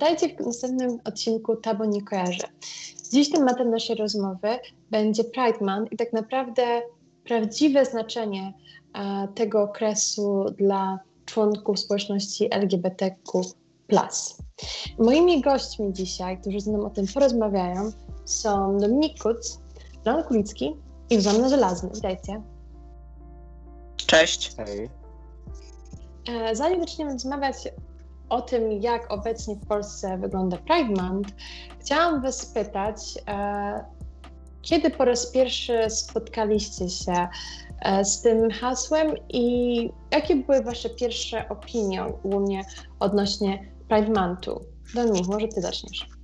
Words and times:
Dajcie 0.00 0.28
w 0.28 0.46
następnym 0.46 0.98
odcinku 1.04 1.56
Tabu 1.56 1.84
nie 1.84 2.02
kojarzę. 2.02 2.48
Dziś 3.12 3.30
tematem 3.30 3.70
naszej 3.70 3.96
rozmowy 3.96 4.48
będzie 4.90 5.24
Pride 5.24 5.64
Month 5.64 5.92
i 5.92 5.96
tak 5.96 6.12
naprawdę 6.12 6.62
prawdziwe 7.24 7.84
znaczenie 7.84 8.52
e, 8.94 9.28
tego 9.34 9.62
okresu 9.62 10.44
dla 10.58 10.98
członków 11.24 11.80
społeczności 11.80 12.48
LGBTQ. 12.50 13.40
Moimi 14.98 15.40
gośćmi 15.40 15.92
dzisiaj, 15.92 16.40
którzy 16.40 16.60
z 16.60 16.66
nami 16.66 16.84
o 16.84 16.90
tym 16.90 17.06
porozmawiają, 17.14 17.92
są 18.24 18.78
Dominik 18.78 19.22
Kuc, 19.22 19.60
Leon 20.04 20.22
Kulicki 20.22 20.76
i 21.10 21.16
Zuzanna 21.16 21.48
Żelazny. 21.48 21.90
Witajcie. 21.94 22.42
Cześć. 23.96 24.56
Hej. 24.56 24.90
E, 26.28 26.56
zanim 26.56 26.80
zaczniemy 26.80 27.12
rozmawiać 27.12 27.56
o 28.30 28.42
tym, 28.42 28.72
jak 28.72 29.12
obecnie 29.12 29.54
w 29.54 29.66
Polsce 29.66 30.18
wygląda 30.18 30.56
Pride 30.56 31.02
Month, 31.02 31.30
chciałam 31.80 32.22
Was 32.22 32.40
spytać, 32.40 32.96
e, 33.28 33.84
kiedy 34.62 34.90
po 34.90 35.04
raz 35.04 35.32
pierwszy 35.32 35.90
spotkaliście 35.90 36.88
się 36.88 37.28
e, 37.82 38.04
z 38.04 38.22
tym 38.22 38.50
hasłem 38.50 39.14
i 39.28 39.90
jakie 40.12 40.36
były 40.36 40.62
Wasze 40.62 40.90
pierwsze 40.90 41.48
opinie 41.48 42.04
ogólnie 42.04 42.64
odnośnie 43.00 43.72
Pride 43.88 44.12
Monthu? 44.12 44.60
Dominik, 44.94 45.26
może 45.26 45.48
Ty 45.48 45.60
zaczniesz. 45.60 46.19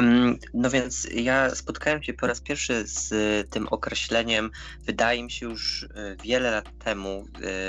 Mm, 0.00 0.38
no 0.54 0.70
więc 0.70 1.08
ja 1.14 1.54
spotkałem 1.54 2.02
się 2.02 2.12
po 2.12 2.26
raz 2.26 2.40
pierwszy 2.40 2.86
z 2.86 3.10
tym 3.50 3.68
określeniem, 3.68 4.50
wydaje 4.80 5.22
mi 5.22 5.30
się 5.30 5.46
już 5.46 5.84
e, 5.84 6.16
wiele 6.22 6.50
lat 6.50 6.78
temu, 6.78 7.24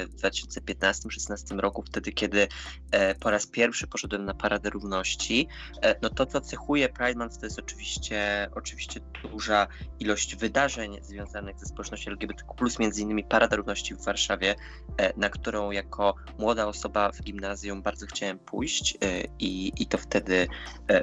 w 0.09 0.21
2015-16 0.21 1.59
roku, 1.59 1.84
wtedy 1.84 2.12
kiedy 2.12 2.48
e, 2.91 3.16
po 3.16 3.31
raz 3.31 3.48
pierwszy 3.48 3.88
poszedłem 3.88 4.26
na 4.26 4.34
Paradę 4.34 4.70
Równości. 4.70 5.48
E, 5.81 5.95
no 6.02 6.09
to, 6.09 6.26
co 6.26 6.41
cechuje 6.41 6.90
Pride 6.90 7.20
Month, 7.20 7.40
to 7.40 7.45
jest 7.45 7.59
oczywiście, 7.59 8.49
oczywiście 8.55 8.99
duża 9.23 9.68
ilość 9.99 10.35
wydarzeń 10.35 10.98
związanych 11.01 11.60
ze 11.60 11.66
społecznością 11.66 12.12
LGBTQ+, 12.12 12.54
między 12.79 13.01
innymi 13.01 13.23
Parada 13.23 13.55
Równości 13.55 13.95
w 13.95 14.05
Warszawie, 14.05 14.55
na 15.18 15.29
którą 15.29 15.71
jako 15.71 16.16
młoda 16.40 16.68
osoba 16.68 17.12
w 17.12 17.21
gimnazjum 17.21 17.82
bardzo 17.82 18.05
chciałem 18.05 18.40
pójść 18.40 18.98
i, 19.40 19.71
i 19.79 19.88
to 19.88 19.98
wtedy, 19.98 20.48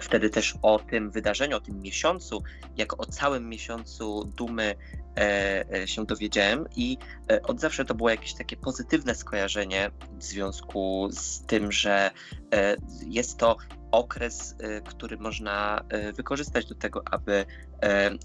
wtedy 0.01 0.31
też 0.31 0.55
o 0.63 0.79
tym 0.79 1.11
wydarzeniu, 1.19 1.57
o 1.57 1.61
tym 1.61 1.81
miesiącu, 1.81 2.43
jak 2.77 3.01
o 3.01 3.07
całym 3.07 3.49
miesiącu 3.49 4.25
dumy 4.37 4.75
e, 5.17 5.65
e, 5.75 5.89
się 5.89 6.07
dowiedziałem 6.07 6.67
i 6.77 6.99
e, 7.31 7.43
od 7.43 7.61
zawsze 7.61 7.85
to 7.85 7.95
było 7.95 8.11
jakieś 8.11 8.35
takie 8.35 8.57
pozytywne 8.57 9.15
skojarzenie 9.15 9.91
w 10.19 10.23
związku 10.23 11.09
z 11.13 11.47
tym, 11.47 11.73
że 11.73 12.11
jest 13.07 13.39
to 13.39 13.57
okres, 13.93 14.57
który 14.85 15.17
można 15.17 15.85
wykorzystać 16.15 16.67
do 16.67 16.75
tego, 16.75 17.03
aby 17.11 17.47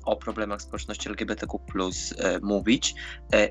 o 0.05 0.16
problemach 0.16 0.61
społeczności 0.61 1.09
LGBTQ 1.09 1.59
mówić 2.41 2.95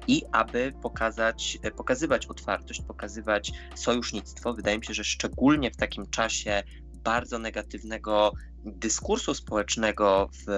i 0.07 0.23
aby 0.33 0.73
pokazać, 0.83 1.59
pokazywać 1.77 2.27
otwartość, 2.27 2.83
pokazywać 2.83 3.53
sojusznictwo. 3.75 4.55
Wydaje 4.55 4.79
mi 4.79 4.85
się, 4.85 4.95
że 4.95 5.05
szczególnie 5.05 5.71
w 5.71 5.77
takim 5.77 6.07
czasie 6.11 6.63
bardzo 7.05 7.39
negatywnego 7.39 8.33
dyskursu 8.65 9.35
społecznego 9.35 10.29
w, 10.33 10.51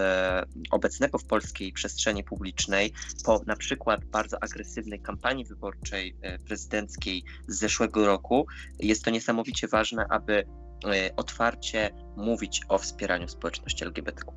obecnego 0.70 1.18
w 1.18 1.24
polskiej 1.24 1.72
przestrzeni 1.72 2.24
publicznej 2.24 2.92
po 3.24 3.40
na 3.46 3.56
przykład 3.56 4.04
bardzo 4.04 4.42
agresywnej 4.42 5.00
kampanii 5.00 5.44
wyborczej 5.44 6.16
e, 6.22 6.38
prezydenckiej 6.38 7.24
z 7.48 7.58
zeszłego 7.58 8.06
roku 8.06 8.46
jest 8.78 9.04
to 9.04 9.10
niesamowicie 9.10 9.68
ważne, 9.68 10.06
aby 10.08 10.44
e, 10.84 11.16
otwarcie 11.16 11.90
mówić 12.16 12.60
o 12.68 12.78
wspieraniu 12.78 13.28
społeczności 13.28 13.84
LGBTQ. 13.84 14.32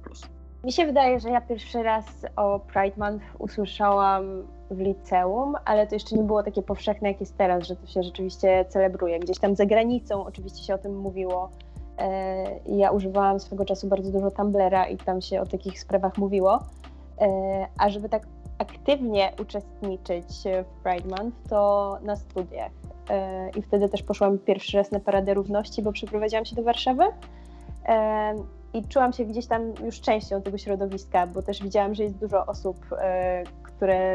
Mi 0.63 0.71
się 0.71 0.85
wydaje, 0.85 1.19
że 1.19 1.29
ja 1.29 1.41
pierwszy 1.41 1.83
raz 1.83 2.05
o 2.35 2.59
Pride 2.59 2.97
Month 2.97 3.23
usłyszałam 3.39 4.47
w 4.71 4.79
liceum, 4.79 5.55
ale 5.65 5.87
to 5.87 5.95
jeszcze 5.95 6.15
nie 6.15 6.23
było 6.23 6.43
takie 6.43 6.61
powszechne, 6.61 7.07
jak 7.07 7.19
jest 7.19 7.37
teraz, 7.37 7.67
że 7.67 7.75
to 7.75 7.87
się 7.87 8.03
rzeczywiście 8.03 8.65
celebruje. 8.69 9.19
Gdzieś 9.19 9.39
tam 9.39 9.55
za 9.55 9.65
granicą 9.65 10.25
oczywiście 10.25 10.63
się 10.63 10.73
o 10.73 10.77
tym 10.77 10.99
mówiło, 10.99 11.51
ja 12.65 12.91
używałam 12.91 13.39
swego 13.39 13.65
czasu 13.65 13.87
bardzo 13.87 14.11
dużo 14.11 14.31
Tumblera 14.31 14.87
i 14.87 14.97
tam 14.97 15.21
się 15.21 15.41
o 15.41 15.45
takich 15.45 15.79
sprawach 15.79 16.17
mówiło. 16.17 16.59
E, 17.21 17.67
a 17.77 17.89
żeby 17.89 18.09
tak 18.09 18.27
aktywnie 18.57 19.33
uczestniczyć 19.41 20.27
w 20.43 20.83
Pride 20.83 21.09
Month, 21.09 21.37
to 21.49 21.97
na 22.01 22.15
studiach. 22.15 22.71
E, 23.09 23.49
I 23.49 23.61
wtedy 23.61 23.89
też 23.89 24.03
poszłam 24.03 24.39
pierwszy 24.39 24.77
raz 24.77 24.91
na 24.91 24.99
Paradę 24.99 25.33
Równości, 25.33 25.81
bo 25.81 25.91
przeprowadziłam 25.91 26.45
się 26.45 26.55
do 26.55 26.63
Warszawy. 26.63 27.03
I 28.73 28.87
czułam 28.87 29.13
się 29.13 29.25
gdzieś 29.25 29.47
tam 29.47 29.73
już 29.85 30.01
częścią 30.01 30.41
tego 30.41 30.57
środowiska, 30.57 31.27
bo 31.27 31.41
też 31.41 31.63
widziałam, 31.63 31.95
że 31.95 32.03
jest 32.03 32.17
dużo 32.17 32.45
osób, 32.45 32.85
które 33.63 34.13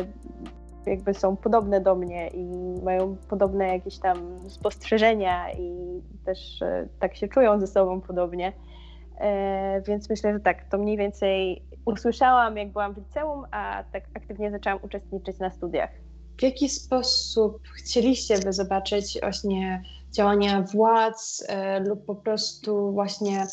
jakby 0.87 1.15
są 1.15 1.37
podobne 1.37 1.81
do 1.81 1.95
mnie 1.95 2.29
i 2.29 2.45
mają 2.83 3.17
podobne 3.29 3.69
jakieś 3.69 3.99
tam 3.99 4.41
spostrzeżenia 4.49 5.53
i 5.53 6.01
też 6.25 6.63
e, 6.63 6.89
tak 7.01 7.17
się 7.17 7.29
czują 7.29 7.61
ze 7.61 7.67
sobą 7.67 8.01
podobnie. 8.01 8.53
E, 9.21 9.83
więc 9.87 10.11
myślę, 10.11 10.33
że 10.33 10.41
tak, 10.41 10.69
to 10.71 10.79
mniej 10.79 10.97
więcej 10.97 11.63
usłyszałam, 11.85 12.57
jak 12.57 12.73
byłam 12.73 12.95
w 12.95 12.97
liceum, 12.97 13.45
a 13.51 13.85
tak 13.93 14.05
aktywnie 14.15 14.51
zaczęłam 14.51 14.79
uczestniczyć 14.83 15.39
na 15.39 15.51
studiach. 15.51 15.91
W 16.39 16.43
jaki 16.43 16.69
sposób 16.69 17.63
chcieliście 17.77 18.39
by 18.39 18.53
zobaczyć 18.53 19.19
właśnie 19.23 19.83
działania 20.13 20.63
władz 20.63 21.45
e, 21.49 21.81
lub 21.81 22.05
po 22.05 22.15
prostu 22.15 22.93
właśnie 22.93 23.47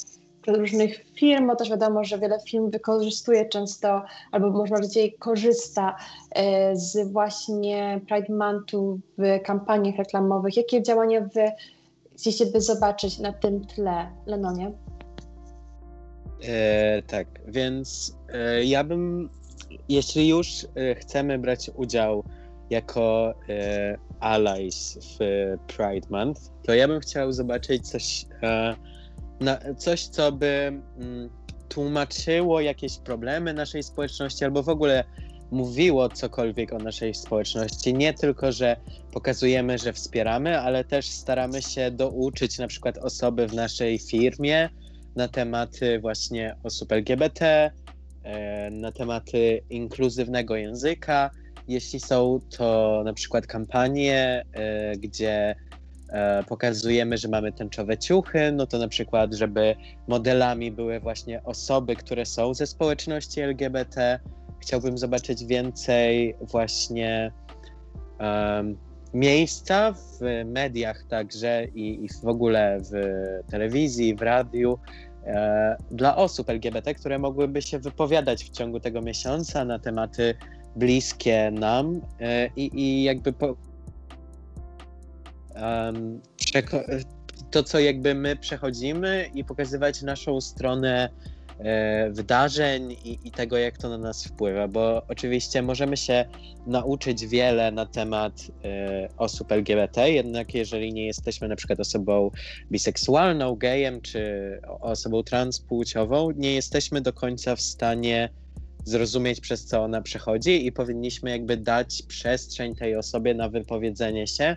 różnych 0.47 1.05
firm, 1.13 1.47
bo 1.47 1.55
też 1.55 1.69
wiadomo, 1.69 2.03
że 2.03 2.19
wiele 2.19 2.39
firm 2.39 2.71
wykorzystuje 2.71 3.45
często, 3.45 4.01
albo 4.31 4.49
może 4.49 4.73
bardziej 4.73 5.13
korzysta 5.13 5.95
e, 6.31 6.75
z 6.75 7.11
właśnie 7.11 8.01
Pride 8.07 8.33
Monthu 8.33 8.99
w 9.17 9.41
kampaniach 9.43 9.95
reklamowych. 9.95 10.57
Jakie 10.57 10.83
działania 10.83 11.21
wy 11.21 11.51
chcieliście 12.17 12.61
zobaczyć 12.61 13.19
na 13.19 13.33
tym 13.33 13.65
tle, 13.65 14.11
Lenonie? 14.25 14.71
E, 16.43 17.01
tak, 17.01 17.27
więc 17.47 18.17
e, 18.33 18.65
ja 18.65 18.83
bym, 18.83 19.29
jeśli 19.89 20.27
już 20.27 20.47
e, 20.75 20.95
chcemy 20.95 21.39
brać 21.39 21.71
udział 21.75 22.23
jako 22.69 23.33
e, 23.49 23.97
allies 24.19 24.99
w 25.01 25.17
Pride 25.67 26.07
Month, 26.09 26.41
to 26.63 26.73
ja 26.73 26.87
bym 26.87 26.99
chciał 26.99 27.31
zobaczyć 27.31 27.89
coś 27.89 28.25
na, 29.39 29.59
coś, 29.77 30.07
co 30.07 30.31
by 30.31 30.81
mm, 30.97 31.29
tłumaczyło 31.69 32.61
jakieś 32.61 32.97
problemy 32.97 33.53
naszej 33.53 33.83
społeczności 33.83 34.45
albo 34.45 34.63
w 34.63 34.69
ogóle 34.69 35.03
mówiło 35.51 36.09
cokolwiek 36.09 36.73
o 36.73 36.77
naszej 36.77 37.13
społeczności. 37.13 37.93
Nie 37.93 38.13
tylko, 38.13 38.51
że 38.51 38.75
pokazujemy, 39.11 39.77
że 39.77 39.93
wspieramy, 39.93 40.59
ale 40.59 40.83
też 40.83 41.05
staramy 41.05 41.61
się 41.61 41.91
douczyć 41.91 42.57
na 42.57 42.67
przykład 42.67 42.97
osoby 42.97 43.47
w 43.47 43.53
naszej 43.53 43.99
firmie 43.99 44.69
na 45.15 45.27
tematy 45.27 45.99
właśnie 45.99 46.55
osób 46.63 46.91
LGBT, 46.91 47.71
e, 48.23 48.69
na 48.71 48.91
tematy 48.91 49.61
inkluzywnego 49.69 50.55
języka. 50.55 51.29
Jeśli 51.67 51.99
są 51.99 52.39
to 52.57 53.01
na 53.05 53.13
przykład 53.13 53.47
kampanie, 53.47 54.45
e, 54.53 54.97
gdzie 54.97 55.55
pokazujemy, 56.47 57.17
że 57.17 57.27
mamy 57.27 57.51
tęczowe 57.51 57.97
ciuchy, 57.97 58.51
no 58.51 58.67
to 58.67 58.77
na 58.77 58.87
przykład, 58.87 59.33
żeby 59.33 59.75
modelami 60.07 60.71
były 60.71 60.99
właśnie 60.99 61.43
osoby, 61.43 61.95
które 61.95 62.25
są 62.25 62.53
ze 62.53 62.67
społeczności 62.67 63.41
LGBT. 63.41 64.19
Chciałbym 64.59 64.97
zobaczyć 64.97 65.45
więcej 65.45 66.35
właśnie 66.41 67.31
um, 68.19 68.77
miejsca 69.13 69.91
w 69.93 70.19
mediach 70.45 71.03
także 71.09 71.65
i, 71.75 72.05
i 72.05 72.09
w 72.23 72.27
ogóle 72.27 72.79
w 72.79 72.93
telewizji, 73.51 74.15
w 74.15 74.21
radiu 74.21 74.79
e, 75.25 75.77
dla 75.91 76.15
osób 76.15 76.49
LGBT, 76.49 76.93
które 76.93 77.19
mogłyby 77.19 77.61
się 77.61 77.79
wypowiadać 77.79 78.43
w 78.43 78.49
ciągu 78.49 78.79
tego 78.79 79.01
miesiąca 79.01 79.65
na 79.65 79.79
tematy 79.79 80.35
bliskie 80.75 81.51
nam 81.51 82.01
e, 82.19 82.49
i, 82.55 82.81
i 82.81 83.03
jakby 83.03 83.33
po, 83.33 83.55
um, 85.61 86.21
to, 87.51 87.63
co 87.63 87.79
jakby 87.79 88.15
my 88.15 88.35
przechodzimy 88.35 89.29
i 89.33 89.43
pokazywać 89.43 90.01
naszą 90.01 90.41
stronę 90.41 91.09
e, 91.59 92.09
wydarzeń 92.11 92.91
i, 92.91 93.19
i, 93.23 93.31
tego, 93.31 93.57
jak 93.57 93.77
to 93.77 93.89
na 93.89 93.97
nas 93.97 94.25
wpływa, 94.25 94.67
bo 94.67 95.01
oczywiście 95.07 95.61
możemy 95.61 95.97
się 95.97 96.25
nauczyć 96.67 97.27
wiele 97.27 97.71
na 97.71 97.85
temat 97.85 98.33
e, 98.63 99.09
osób 99.17 99.51
LGBT, 99.51 100.11
jednak 100.11 100.53
jeżeli 100.53 100.93
nie 100.93 101.05
jesteśmy 101.05 101.47
na 101.47 101.55
przykład 101.55 101.79
osobą 101.79 102.31
biseksualną, 102.71 103.55
gejem 103.55 104.01
czy 104.01 104.21
osobą 104.79 105.23
transpłciową, 105.23 106.31
nie 106.31 106.53
jesteśmy 106.53 107.01
do 107.01 107.13
końca 107.13 107.55
w 107.55 107.61
stanie 107.61 108.29
zrozumieć, 108.85 109.39
przez 109.39 109.65
co 109.65 109.83
ona 109.83 110.01
przechodzi 110.01 110.65
i 110.65 110.71
powinniśmy 110.71 111.29
jakby 111.29 111.57
dać 111.57 112.03
przestrzeń 112.07 112.75
tej 112.75 112.95
osobie 112.95 113.33
na 113.33 113.49
wypowiedzenie 113.49 114.27
się, 114.27 114.55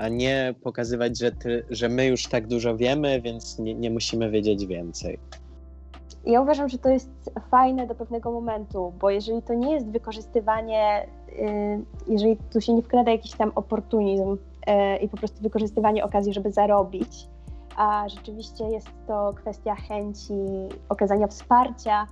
a 0.00 0.08
nie 0.08 0.54
pokazywać, 0.62 1.18
że, 1.18 1.32
ty, 1.32 1.64
że 1.70 1.88
my 1.88 2.06
już 2.06 2.26
tak 2.26 2.46
dużo 2.46 2.76
wiemy, 2.76 3.20
więc 3.20 3.58
nie, 3.58 3.74
nie 3.74 3.90
musimy 3.90 4.30
wiedzieć 4.30 4.66
więcej. 4.66 5.18
Ja 6.26 6.40
uważam, 6.40 6.68
że 6.68 6.78
to 6.78 6.88
jest 6.88 7.10
fajne 7.50 7.86
do 7.86 7.94
pewnego 7.94 8.32
momentu, 8.32 8.92
bo 9.00 9.10
jeżeli 9.10 9.42
to 9.42 9.54
nie 9.54 9.74
jest 9.74 9.86
wykorzystywanie, 9.86 11.06
y, 11.28 11.84
jeżeli 12.08 12.36
tu 12.36 12.60
się 12.60 12.74
nie 12.74 12.82
wkrada 12.82 13.10
jakiś 13.10 13.32
tam 13.32 13.52
oportunizm 13.54 14.32
y, 14.32 14.96
i 14.96 15.08
po 15.08 15.16
prostu 15.16 15.42
wykorzystywanie 15.42 16.04
okazji, 16.04 16.32
żeby 16.32 16.50
zarobić, 16.50 17.28
a 17.76 18.08
rzeczywiście 18.08 18.64
jest 18.64 18.88
to 19.06 19.32
kwestia 19.36 19.74
chęci 19.74 20.34
okazania 20.88 21.26
wsparcia, 21.26 22.06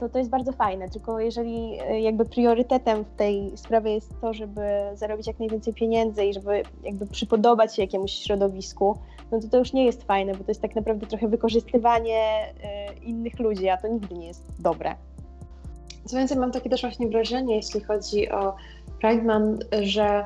to 0.00 0.08
to 0.08 0.18
jest 0.18 0.30
bardzo 0.30 0.52
fajne. 0.52 0.88
Tylko 0.88 1.20
jeżeli 1.20 1.78
e, 1.80 2.00
jakby 2.00 2.24
priorytetem 2.24 3.04
w 3.04 3.16
tej 3.16 3.52
sprawie 3.56 3.94
jest 3.94 4.20
to, 4.20 4.34
żeby 4.34 4.62
zarobić 4.94 5.26
jak 5.26 5.38
najwięcej 5.38 5.74
pieniędzy 5.74 6.24
i 6.24 6.34
żeby 6.34 6.62
jakby 6.82 7.06
przypodobać 7.06 7.76
się 7.76 7.82
jakiemuś 7.82 8.12
środowisku, 8.12 8.98
no 9.32 9.40
to 9.40 9.48
to 9.48 9.58
już 9.58 9.72
nie 9.72 9.84
jest 9.84 10.02
fajne, 10.02 10.32
bo 10.32 10.44
to 10.44 10.50
jest 10.50 10.62
tak 10.62 10.74
naprawdę 10.76 11.06
trochę 11.06 11.28
wykorzystywanie 11.28 12.22
e, 12.62 12.94
innych 12.94 13.38
ludzi, 13.38 13.68
a 13.68 13.76
to 13.76 13.88
nigdy 13.88 14.14
nie 14.14 14.26
jest 14.26 14.62
dobre. 14.62 14.94
Co 16.04 16.16
więcej, 16.16 16.38
mam 16.38 16.52
takie 16.52 16.70
też 16.70 16.80
właśnie 16.80 17.08
wrażenie, 17.08 17.56
jeśli 17.56 17.80
chodzi 17.80 18.30
o 18.30 18.54
Pride 19.00 19.22
Month, 19.22 19.66
że 19.82 20.24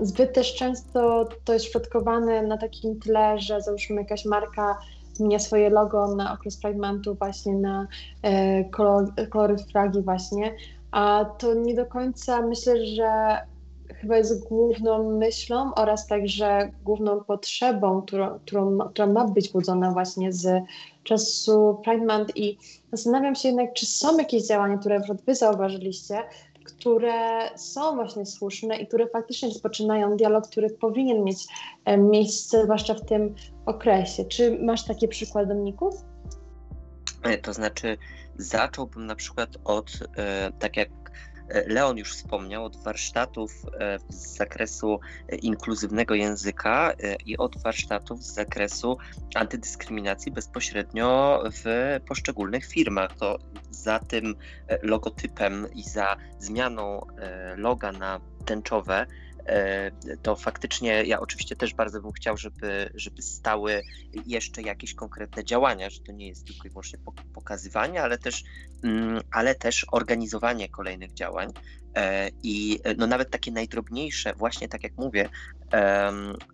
zbyt 0.00 0.32
też 0.32 0.54
często 0.54 1.28
to 1.44 1.52
jest 1.52 1.64
środkowane 1.64 2.42
na 2.42 2.58
takim 2.58 3.00
tle, 3.00 3.38
że 3.38 3.60
załóżmy 3.60 3.96
jakaś 3.96 4.24
marka 4.24 4.78
zmienia 5.20 5.38
swoje 5.38 5.70
logo 5.70 6.14
na 6.14 6.32
okres 6.32 6.56
Pride 6.56 7.14
właśnie 7.18 7.54
na 7.54 7.86
e, 8.22 8.64
kolor, 8.64 9.04
kolory 9.30 9.56
flagi 9.72 10.02
właśnie, 10.02 10.54
a 10.90 11.24
to 11.38 11.54
nie 11.54 11.74
do 11.74 11.86
końca 11.86 12.42
myślę, 12.42 12.86
że 12.86 13.38
chyba 13.94 14.16
jest 14.16 14.48
główną 14.48 15.18
myślą 15.18 15.74
oraz 15.74 16.06
także 16.06 16.70
główną 16.84 17.24
potrzebą, 17.24 18.02
którą, 18.02 18.38
którą, 18.38 18.78
która 18.78 19.06
ma 19.06 19.28
być 19.28 19.52
budzona 19.52 19.92
właśnie 19.92 20.32
z 20.32 20.62
czasu 21.04 21.80
Pride 21.84 22.06
Month 22.06 22.36
i 22.36 22.58
zastanawiam 22.92 23.34
się 23.34 23.48
jednak, 23.48 23.72
czy 23.72 23.86
są 23.86 24.18
jakieś 24.18 24.46
działania, 24.46 24.78
które 24.78 25.00
wy 25.26 25.34
zauważyliście, 25.34 26.18
które 26.64 27.50
są 27.56 27.94
właśnie 27.94 28.26
słuszne 28.26 28.76
i 28.76 28.86
które 28.86 29.08
faktycznie 29.08 29.48
rozpoczynają 29.48 30.16
dialog, 30.16 30.46
który 30.46 30.70
powinien 30.70 31.24
mieć 31.24 31.46
e, 31.84 31.96
miejsce, 31.96 32.64
zwłaszcza 32.64 32.94
w 32.94 33.04
tym 33.04 33.34
okresie. 33.66 34.24
Czy 34.24 34.58
masz 34.62 34.84
takie 34.84 35.08
przykłady, 35.08 35.48
Dominiku? 35.48 35.90
E, 37.22 37.38
to 37.38 37.52
znaczy, 37.52 37.96
zacząłbym 38.36 39.06
na 39.06 39.14
przykład 39.14 39.48
od, 39.64 39.90
e, 40.16 40.52
tak 40.58 40.76
jak 40.76 40.88
Leon 41.66 41.98
już 41.98 42.14
wspomniał, 42.14 42.64
od 42.64 42.76
warsztatów 42.76 43.52
z 44.08 44.36
zakresu 44.36 45.00
inkluzywnego 45.42 46.14
języka 46.14 46.92
i 47.26 47.38
od 47.38 47.62
warsztatów 47.62 48.22
z 48.22 48.34
zakresu 48.34 48.98
antydyskryminacji 49.34 50.32
bezpośrednio 50.32 51.42
w 51.52 51.96
poszczególnych 52.08 52.66
firmach. 52.66 53.16
To 53.16 53.38
za 53.70 53.98
tym 53.98 54.34
logotypem 54.82 55.66
i 55.74 55.82
za 55.82 56.16
zmianą 56.38 57.06
loga 57.56 57.92
na 57.92 58.20
tęczowe 58.44 59.06
E, 59.29 59.29
to 60.22 60.36
faktycznie 60.36 61.04
ja 61.04 61.20
oczywiście 61.20 61.56
też 61.56 61.74
bardzo 61.74 62.00
bym 62.00 62.12
chciał, 62.12 62.36
żeby, 62.36 62.90
żeby 62.94 63.22
stały 63.22 63.82
jeszcze 64.26 64.62
jakieś 64.62 64.94
konkretne 64.94 65.44
działania, 65.44 65.90
że 65.90 66.00
to 66.00 66.12
nie 66.12 66.28
jest 66.28 66.46
tylko 66.46 66.68
i 66.68 66.70
wyłącznie 66.70 66.98
pokazywanie, 67.32 68.02
ale 68.02 68.18
też, 68.18 68.44
mm, 68.84 69.20
ale 69.30 69.54
też 69.54 69.86
organizowanie 69.92 70.68
kolejnych 70.68 71.14
działań. 71.14 71.52
E, 71.96 72.30
I 72.42 72.78
no 72.98 73.06
nawet 73.06 73.30
takie 73.30 73.52
najdrobniejsze, 73.52 74.32
właśnie 74.36 74.68
tak 74.68 74.82
jak 74.82 74.92
mówię, 74.96 75.28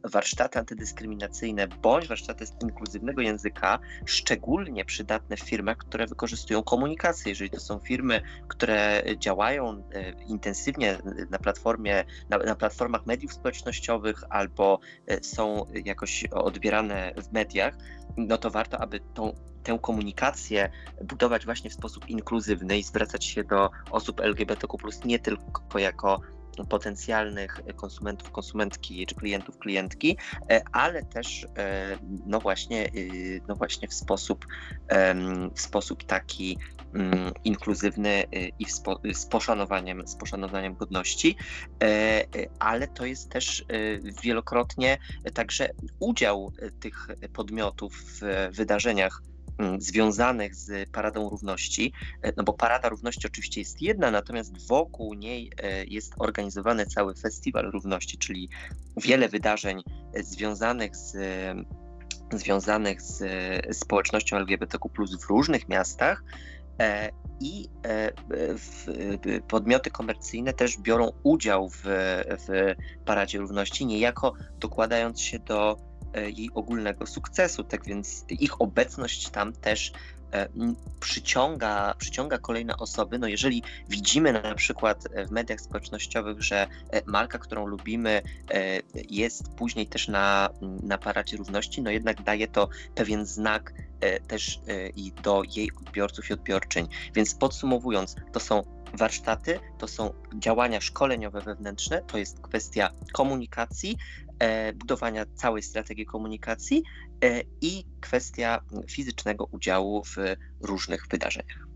warsztaty 0.04 0.58
antydyskryminacyjne 0.58 1.68
bądź 1.68 2.08
warsztaty 2.08 2.44
inkluzywnego 2.62 3.22
języka, 3.22 3.78
szczególnie 4.04 4.84
przydatne 4.84 5.36
w 5.36 5.40
firmach, 5.40 5.76
które 5.76 6.06
wykorzystują 6.06 6.62
komunikację. 6.62 7.30
Jeżeli 7.30 7.50
to 7.50 7.60
są 7.60 7.78
firmy, 7.78 8.22
które 8.48 9.02
działają 9.18 9.82
e, 9.92 10.10
intensywnie 10.10 10.98
na 11.30 11.38
platformie, 11.38 12.04
na, 12.28 12.38
na 12.38 12.54
platformach 12.54 13.06
mediów 13.06 13.32
społecznościowych 13.32 14.22
albo 14.30 14.80
e, 15.06 15.24
są 15.24 15.66
jakoś 15.84 16.24
odbierane 16.24 17.12
w 17.16 17.32
mediach, 17.32 17.74
no 18.16 18.38
to 18.38 18.50
warto, 18.50 18.78
aby 18.78 19.00
tą 19.14 19.34
tę 19.66 19.78
komunikację 19.82 20.70
budować 21.04 21.44
właśnie 21.44 21.70
w 21.70 21.74
sposób 21.74 22.08
inkluzywny 22.08 22.78
i 22.78 22.82
zwracać 22.82 23.24
się 23.24 23.44
do 23.44 23.70
osób 23.90 24.20
LGBTQ, 24.20 24.78
nie 25.04 25.18
tylko 25.18 25.78
jako 25.78 26.20
potencjalnych 26.64 27.60
konsumentów, 27.76 28.30
konsumentki 28.30 29.06
czy 29.06 29.14
klientów, 29.14 29.58
klientki, 29.58 30.16
e, 30.50 30.62
ale 30.72 31.02
też 31.02 31.46
e, 31.58 31.98
no 32.26 32.40
właśnie, 32.40 32.86
y, 32.94 33.40
no 33.48 33.54
właśnie 33.54 33.88
w 33.88 33.94
sposób, 33.94 34.46
w 35.54 35.60
sposób 35.60 36.04
taki 36.04 36.58
mm, 36.94 37.32
inkluzywny 37.44 38.24
y, 38.34 38.50
i 38.58 38.66
z 39.14 39.26
poszanowaniem, 39.26 40.08
z 40.08 40.16
poszanowaniem 40.16 40.74
godności, 40.74 41.36
e, 41.82 42.24
ale 42.58 42.88
to 42.88 43.06
jest 43.06 43.30
też 43.30 43.64
wielokrotnie 44.22 44.98
także 45.34 45.68
udział 46.00 46.52
tych 46.80 47.08
podmiotów 47.32 47.94
w 48.20 48.48
wydarzeniach 48.56 49.22
związanych 49.78 50.54
z 50.54 50.90
Paradą 50.90 51.30
Równości, 51.30 51.92
e, 52.22 52.32
no 52.36 52.44
bo 52.44 52.52
Parada 52.52 52.88
Równości 52.88 53.26
oczywiście 53.26 53.60
jest 53.60 53.82
jedna, 53.82 54.10
natomiast 54.10 54.66
wokół 54.68 55.14
niej 55.14 55.52
e, 55.62 55.84
jest 55.84 56.14
organizowany 56.18 56.86
cały 56.86 57.14
Festiwal 57.14 57.70
Równości, 57.70 58.18
czyli 58.18 58.48
wiele 58.96 59.28
wydarzeń 59.28 59.82
e, 60.14 60.22
związanych 60.22 60.96
z 60.96 61.16
związanych 62.32 63.02
z 63.02 63.22
społecznością 63.76 64.36
LGBTQ 64.36 64.90
w 65.20 65.28
różnych 65.28 65.68
miastach 65.68 66.24
i 67.40 67.68
podmioty 69.48 69.90
komercyjne 69.90 70.52
też 70.52 70.78
biorą 70.78 71.12
udział 71.22 71.68
w, 71.68 71.82
w 72.48 72.74
Paradzie 73.04 73.38
Równości, 73.38 73.86
niejako 73.86 74.32
dokładając 74.60 75.20
się 75.20 75.38
do 75.38 75.76
jej 76.20 76.50
ogólnego 76.54 77.06
sukcesu. 77.06 77.64
Tak 77.64 77.84
więc 77.84 78.24
ich 78.28 78.60
obecność 78.60 79.28
tam 79.28 79.52
też 79.52 79.92
e, 80.32 80.48
przyciąga, 81.00 81.94
przyciąga 81.98 82.38
kolejne 82.38 82.76
osoby. 82.76 83.18
No 83.18 83.26
jeżeli 83.26 83.62
widzimy 83.88 84.32
na 84.32 84.54
przykład 84.54 85.04
w 85.28 85.30
mediach 85.30 85.60
społecznościowych, 85.60 86.42
że 86.42 86.66
e, 86.90 87.02
marka, 87.06 87.38
którą 87.38 87.66
lubimy, 87.66 88.22
jest 89.10 89.48
później 89.48 89.86
też 89.86 90.08
na, 90.08 90.50
na 90.82 90.98
paradzie 90.98 91.36
równości, 91.36 91.82
no 91.82 91.90
jednak 91.90 92.22
daje 92.22 92.48
to 92.48 92.68
pewien 92.94 93.26
znak 93.26 93.72
też 94.28 94.60
i 94.96 95.12
do 95.22 95.42
jej 95.56 95.70
odbiorców 95.72 96.30
i 96.30 96.32
odbiorczyń. 96.32 96.88
Więc 97.14 97.34
podsumowując, 97.34 98.16
to 98.32 98.40
są 98.40 98.62
warsztaty, 98.94 99.60
to 99.78 99.88
są 99.88 100.12
działania 100.34 100.80
szkoleniowe 100.80 101.40
wewnętrzne, 101.40 102.02
to 102.02 102.18
jest 102.18 102.40
kwestia 102.40 102.90
komunikacji, 103.12 103.96
E, 104.25 104.25
budowania 104.74 105.26
całej 105.34 105.62
strategii 105.62 106.06
komunikacji 106.06 106.82
e, 107.24 107.42
i 107.60 107.84
kwestia 108.00 108.60
fizycznego 108.90 109.48
udziału 109.52 110.04
w 110.04 110.16
różnych 110.60 111.06
wydarzeniach. 111.10 111.66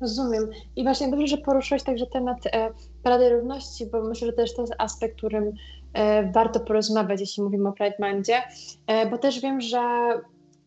Rozumiem. 0.00 0.50
I 0.76 0.82
właśnie 0.82 1.10
dobrze, 1.10 1.26
że 1.26 1.38
poruszyłeś 1.38 1.82
także 1.82 2.06
temat 2.06 2.46
e, 2.46 2.70
Parady 3.02 3.30
Równości, 3.30 3.86
bo 3.86 4.02
myślę, 4.02 4.26
że 4.26 4.32
też 4.32 4.54
to 4.54 4.62
jest 4.62 4.74
aspekt, 4.78 5.16
którym 5.16 5.52
e, 5.92 6.32
warto 6.32 6.60
porozmawiać, 6.60 7.20
jeśli 7.20 7.42
mówimy 7.42 7.68
o 7.68 7.72
Pride 7.72 7.96
Mondzie, 7.98 8.42
e, 8.86 9.10
bo 9.10 9.18
też 9.18 9.40
wiem, 9.40 9.60
że 9.60 9.80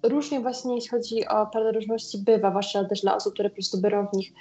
różnie 0.04 0.40
właśnie 0.40 0.76
jeśli 0.76 0.90
chodzi 0.90 1.28
o 1.28 1.46
Paradę 1.46 1.72
Równości 1.72 2.18
bywa, 2.18 2.50
zwłaszcza 2.50 2.86
też 2.86 3.02
dla 3.02 3.16
osób, 3.16 3.34
które 3.34 3.50
po 3.50 3.56
prostu 3.56 3.82
biorą 3.82 4.08
w 4.08 4.14
nich 4.14 4.34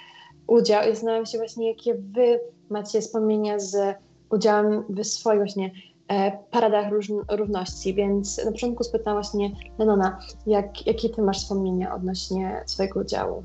udział. 0.47 0.83
I 0.85 0.91
zastanawiam 0.91 1.27
się 1.27 1.39
właśnie, 1.39 1.69
jakie 1.69 1.95
wy 1.95 2.41
macie 2.71 3.01
wspomnienia 3.01 3.59
z 3.59 3.97
udziałem 4.31 4.85
w 4.89 5.05
swoich 5.05 5.39
właśnie 5.39 5.71
E, 6.09 6.39
paradach 6.51 6.87
równości, 7.31 7.95
więc 7.95 8.45
na 8.45 8.53
początku 8.53 8.85
spytałam 8.85 9.23
właśnie 9.23 9.51
Lenona, 9.79 10.19
jak, 10.47 10.87
jakie 10.87 11.09
ty 11.09 11.23
masz 11.23 11.39
wspomnienia 11.39 11.95
odnośnie 11.95 12.63
swojego 12.67 13.01
udziału? 13.01 13.45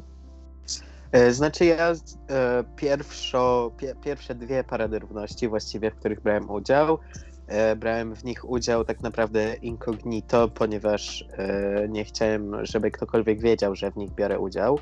E, 1.11 1.33
znaczy 1.33 1.65
ja 1.65 1.91
e, 1.91 1.95
pierwszo, 2.75 3.71
pie, 3.77 3.95
pierwsze 4.03 4.35
dwie 4.35 4.63
parady 4.63 4.99
równości 4.99 5.47
właściwie, 5.47 5.91
w 5.91 5.95
których 5.95 6.21
brałem 6.21 6.49
udział, 6.49 6.99
brałem 7.77 8.15
w 8.15 8.23
nich 8.23 8.49
udział 8.49 8.85
tak 8.85 9.01
naprawdę 9.01 9.53
incognito, 9.53 10.47
ponieważ 10.47 11.27
nie 11.89 12.05
chciałem, 12.05 12.65
żeby 12.65 12.91
ktokolwiek 12.91 13.41
wiedział, 13.41 13.75
że 13.75 13.91
w 13.91 13.95
nich 13.95 14.11
biorę 14.11 14.39
udział. 14.39 14.79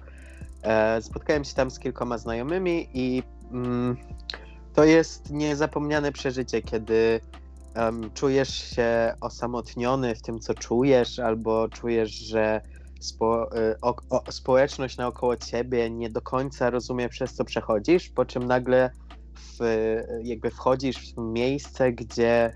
Spotkałem 1.01 1.43
się 1.43 1.55
tam 1.55 1.71
z 1.71 1.79
kilkoma 1.79 2.17
znajomymi 2.17 2.89
i 2.93 3.23
mm, 3.51 3.97
to 4.73 4.83
jest 4.83 5.31
niezapomniane 5.31 6.11
przeżycie, 6.11 6.61
kiedy 6.61 7.21
um, 7.75 8.11
czujesz 8.13 8.55
się 8.55 9.13
osamotniony 9.21 10.15
w 10.15 10.21
tym, 10.21 10.39
co 10.39 10.53
czujesz, 10.53 11.19
albo 11.19 11.69
czujesz, 11.69 12.11
że 12.11 12.61
spo, 12.99 13.57
y, 13.57 13.75
o, 13.81 13.95
o, 14.09 14.31
społeczność 14.31 14.97
naokoło 14.97 15.37
ciebie 15.37 15.89
nie 15.89 16.09
do 16.09 16.21
końca 16.21 16.69
rozumie, 16.69 17.09
przez 17.09 17.33
co 17.33 17.45
przechodzisz, 17.45 18.09
po 18.09 18.25
czym 18.25 18.43
nagle 18.43 18.89
w, 19.35 19.59
jakby 20.23 20.51
wchodzisz 20.51 21.13
w 21.13 21.17
miejsce, 21.17 21.91
gdzie 21.91 22.53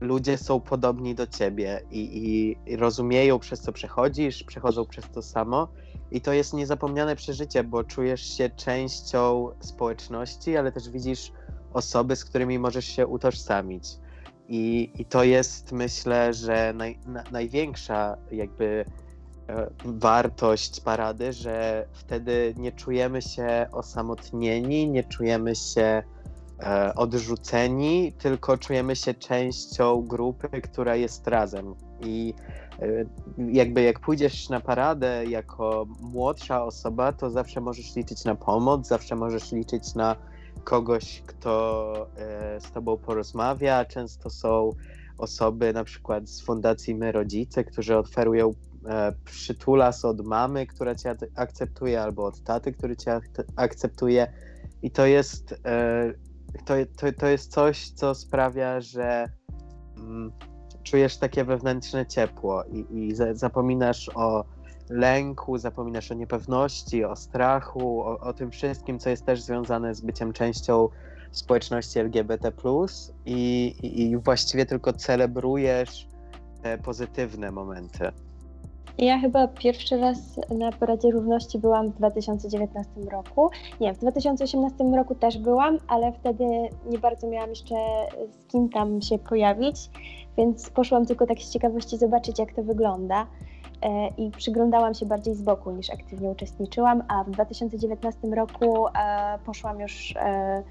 ludzie 0.00 0.38
są 0.38 0.60
podobni 0.60 1.14
do 1.14 1.26
ciebie 1.26 1.82
i, 1.90 2.56
i 2.66 2.76
rozumieją, 2.76 3.38
przez 3.38 3.60
co 3.60 3.72
przechodzisz, 3.72 4.44
przechodzą 4.44 4.86
przez 4.86 5.04
to 5.10 5.22
samo. 5.22 5.68
I 6.10 6.20
to 6.20 6.32
jest 6.32 6.54
niezapomniane 6.54 7.16
przeżycie, 7.16 7.64
bo 7.64 7.84
czujesz 7.84 8.36
się 8.36 8.50
częścią 8.50 9.50
społeczności, 9.60 10.56
ale 10.56 10.72
też 10.72 10.90
widzisz 10.90 11.32
osoby, 11.72 12.16
z 12.16 12.24
którymi 12.24 12.58
możesz 12.58 12.84
się 12.84 13.06
utożsamić. 13.06 13.84
I, 14.50 14.90
i 14.98 15.04
to 15.04 15.24
jest, 15.24 15.72
myślę, 15.72 16.34
że 16.34 16.72
naj, 16.76 16.98
na, 17.06 17.24
największa 17.32 18.16
jakby 18.32 18.84
e, 19.48 19.70
wartość 19.84 20.80
parady, 20.80 21.32
że 21.32 21.86
wtedy 21.92 22.54
nie 22.56 22.72
czujemy 22.72 23.22
się 23.22 23.66
osamotnieni, 23.72 24.88
nie 24.88 25.04
czujemy 25.04 25.56
się 25.56 26.02
e, 26.62 26.94
odrzuceni, 26.94 28.12
tylko 28.12 28.58
czujemy 28.58 28.96
się 28.96 29.14
częścią 29.14 30.02
grupy, 30.02 30.48
która 30.48 30.96
jest 30.96 31.26
razem. 31.26 31.74
I 32.00 32.34
e, 32.82 33.04
jakby 33.52 33.82
jak 33.82 34.00
pójdziesz 34.00 34.48
na 34.48 34.60
paradę 34.60 35.24
jako 35.24 35.86
młodsza 36.00 36.64
osoba, 36.64 37.12
to 37.12 37.30
zawsze 37.30 37.60
możesz 37.60 37.96
liczyć 37.96 38.24
na 38.24 38.34
pomoc, 38.34 38.88
zawsze 38.88 39.16
możesz 39.16 39.52
liczyć 39.52 39.94
na 39.94 40.16
kogoś, 40.70 41.22
kto 41.26 42.06
e, 42.16 42.60
z 42.60 42.72
tobą 42.72 42.96
porozmawia. 42.96 43.84
Często 43.84 44.30
są 44.30 44.70
osoby 45.18 45.72
na 45.72 45.84
przykład 45.84 46.28
z 46.28 46.42
Fundacji 46.42 46.94
My 46.94 47.12
Rodzice, 47.12 47.64
którzy 47.64 47.96
oferują 47.96 48.50
e, 48.86 49.12
przytulas 49.24 50.04
od 50.04 50.26
mamy, 50.26 50.66
która 50.66 50.94
cię 50.94 51.16
akceptuje, 51.36 52.02
albo 52.02 52.24
od 52.24 52.42
taty, 52.42 52.72
który 52.72 52.96
cię 52.96 53.20
akceptuje. 53.56 54.32
I 54.82 54.90
to 54.90 55.06
jest, 55.06 55.60
e, 55.64 56.12
to, 56.64 56.74
to, 56.96 57.12
to 57.18 57.26
jest 57.26 57.52
coś, 57.52 57.90
co 57.90 58.14
sprawia, 58.14 58.80
że 58.80 59.28
mm, 59.96 60.32
czujesz 60.82 61.16
takie 61.16 61.44
wewnętrzne 61.44 62.06
ciepło 62.06 62.64
i, 62.64 62.86
i 62.98 63.12
zapominasz 63.32 64.10
o 64.14 64.44
lęku, 64.90 65.58
zapominasz 65.58 66.10
o 66.10 66.14
niepewności, 66.14 67.04
o 67.04 67.16
strachu, 67.16 68.02
o, 68.02 68.18
o 68.18 68.32
tym 68.32 68.50
wszystkim, 68.50 68.98
co 68.98 69.10
jest 69.10 69.26
też 69.26 69.42
związane 69.42 69.94
z 69.94 70.00
byciem 70.00 70.32
częścią 70.32 70.88
społeczności 71.30 71.98
LGBT, 71.98 72.52
i, 73.26 73.66
i, 73.82 74.02
i 74.02 74.16
właściwie 74.16 74.66
tylko 74.66 74.92
celebrujesz 74.92 76.08
te 76.62 76.78
pozytywne 76.78 77.50
momenty. 77.50 78.12
Ja 78.98 79.18
chyba 79.18 79.48
pierwszy 79.48 79.96
raz 79.96 80.18
na 80.58 80.72
Paradzie 80.72 81.10
Równości 81.10 81.58
byłam 81.58 81.88
w 81.88 81.96
2019 81.96 82.92
roku. 83.12 83.50
Nie, 83.80 83.94
w 83.94 83.98
2018 83.98 84.84
roku 84.96 85.14
też 85.14 85.38
byłam, 85.38 85.78
ale 85.88 86.12
wtedy 86.12 86.44
nie 86.90 86.98
bardzo 86.98 87.28
miałam 87.28 87.50
jeszcze 87.50 87.74
z 88.30 88.46
kim 88.46 88.68
tam 88.68 89.02
się 89.02 89.18
pojawić, 89.18 89.90
więc 90.38 90.70
poszłam 90.70 91.06
tylko 91.06 91.26
tak 91.26 91.38
z 91.38 91.52
ciekawości 91.52 91.98
zobaczyć, 91.98 92.38
jak 92.38 92.54
to 92.54 92.62
wygląda. 92.62 93.26
E, 93.82 94.08
i 94.08 94.30
przyglądałam 94.30 94.94
się 94.94 95.06
bardziej 95.06 95.34
z 95.34 95.42
boku 95.42 95.70
niż 95.70 95.90
aktywnie 95.90 96.28
uczestniczyłam, 96.28 97.02
a 97.08 97.24
w 97.24 97.30
2019 97.30 98.28
roku 98.28 98.86
e, 98.86 98.92
poszłam 99.46 99.80
już 99.80 100.14
e, 100.16 100.62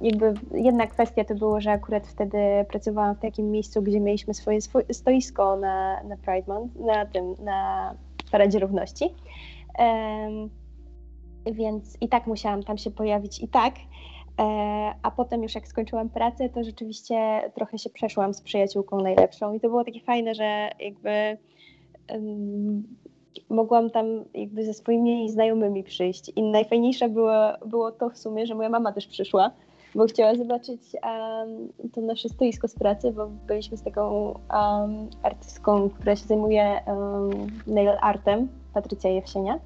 jakby 0.00 0.34
jedna 0.54 0.86
kwestia 0.86 1.24
to 1.24 1.34
było, 1.34 1.60
że 1.60 1.70
akurat 1.70 2.06
wtedy 2.06 2.38
pracowałam 2.68 3.14
w 3.14 3.18
takim 3.20 3.50
miejscu, 3.50 3.82
gdzie 3.82 4.00
mieliśmy 4.00 4.34
swoje 4.34 4.58
stoisko 4.92 5.56
na, 5.56 6.02
na 6.02 6.16
Pride 6.16 6.54
Month, 6.54 6.76
na 6.76 7.06
tym, 7.06 7.34
na 7.44 7.94
Paradzie 8.32 8.58
Równości. 8.58 9.14
Um, 9.78 10.50
więc 11.52 11.96
i 12.00 12.08
tak 12.08 12.26
musiałam 12.26 12.62
tam 12.62 12.78
się 12.78 12.90
pojawić 12.90 13.42
i 13.42 13.48
tak. 13.48 13.74
E, 14.40 14.42
a 15.02 15.10
potem 15.10 15.42
już 15.42 15.54
jak 15.54 15.68
skończyłam 15.68 16.08
pracę, 16.08 16.48
to 16.48 16.64
rzeczywiście 16.64 17.50
trochę 17.54 17.78
się 17.78 17.90
przeszłam 17.90 18.34
z 18.34 18.40
przyjaciółką 18.42 19.00
najlepszą 19.00 19.54
i 19.54 19.60
to 19.60 19.68
było 19.68 19.84
takie 19.84 20.00
fajne, 20.00 20.34
że 20.34 20.70
jakby 20.80 21.38
mogłam 23.50 23.90
tam 23.90 24.06
jakby 24.34 24.64
ze 24.64 24.74
swoimi 24.74 25.30
znajomymi 25.30 25.84
przyjść. 25.84 26.32
I 26.36 26.42
najfajniejsze 26.42 27.08
było, 27.08 27.32
było 27.66 27.92
to 27.92 28.10
w 28.10 28.18
sumie, 28.18 28.46
że 28.46 28.54
moja 28.54 28.68
mama 28.68 28.92
też 28.92 29.06
przyszła, 29.06 29.50
bo 29.94 30.06
chciała 30.06 30.34
zobaczyć 30.34 30.80
um, 30.94 31.68
to 31.92 32.00
nasze 32.00 32.28
stoisko 32.28 32.68
z 32.68 32.74
pracy, 32.74 33.12
bo 33.12 33.26
byliśmy 33.26 33.76
z 33.76 33.82
taką 33.82 34.24
um, 34.24 35.08
artystką, 35.22 35.90
która 35.90 36.16
się 36.16 36.24
zajmuje 36.24 36.80
um, 36.86 37.30
nail 37.66 37.92
artem, 38.00 38.48
Patrycja 38.74 39.10
Jewsienia. 39.10 39.58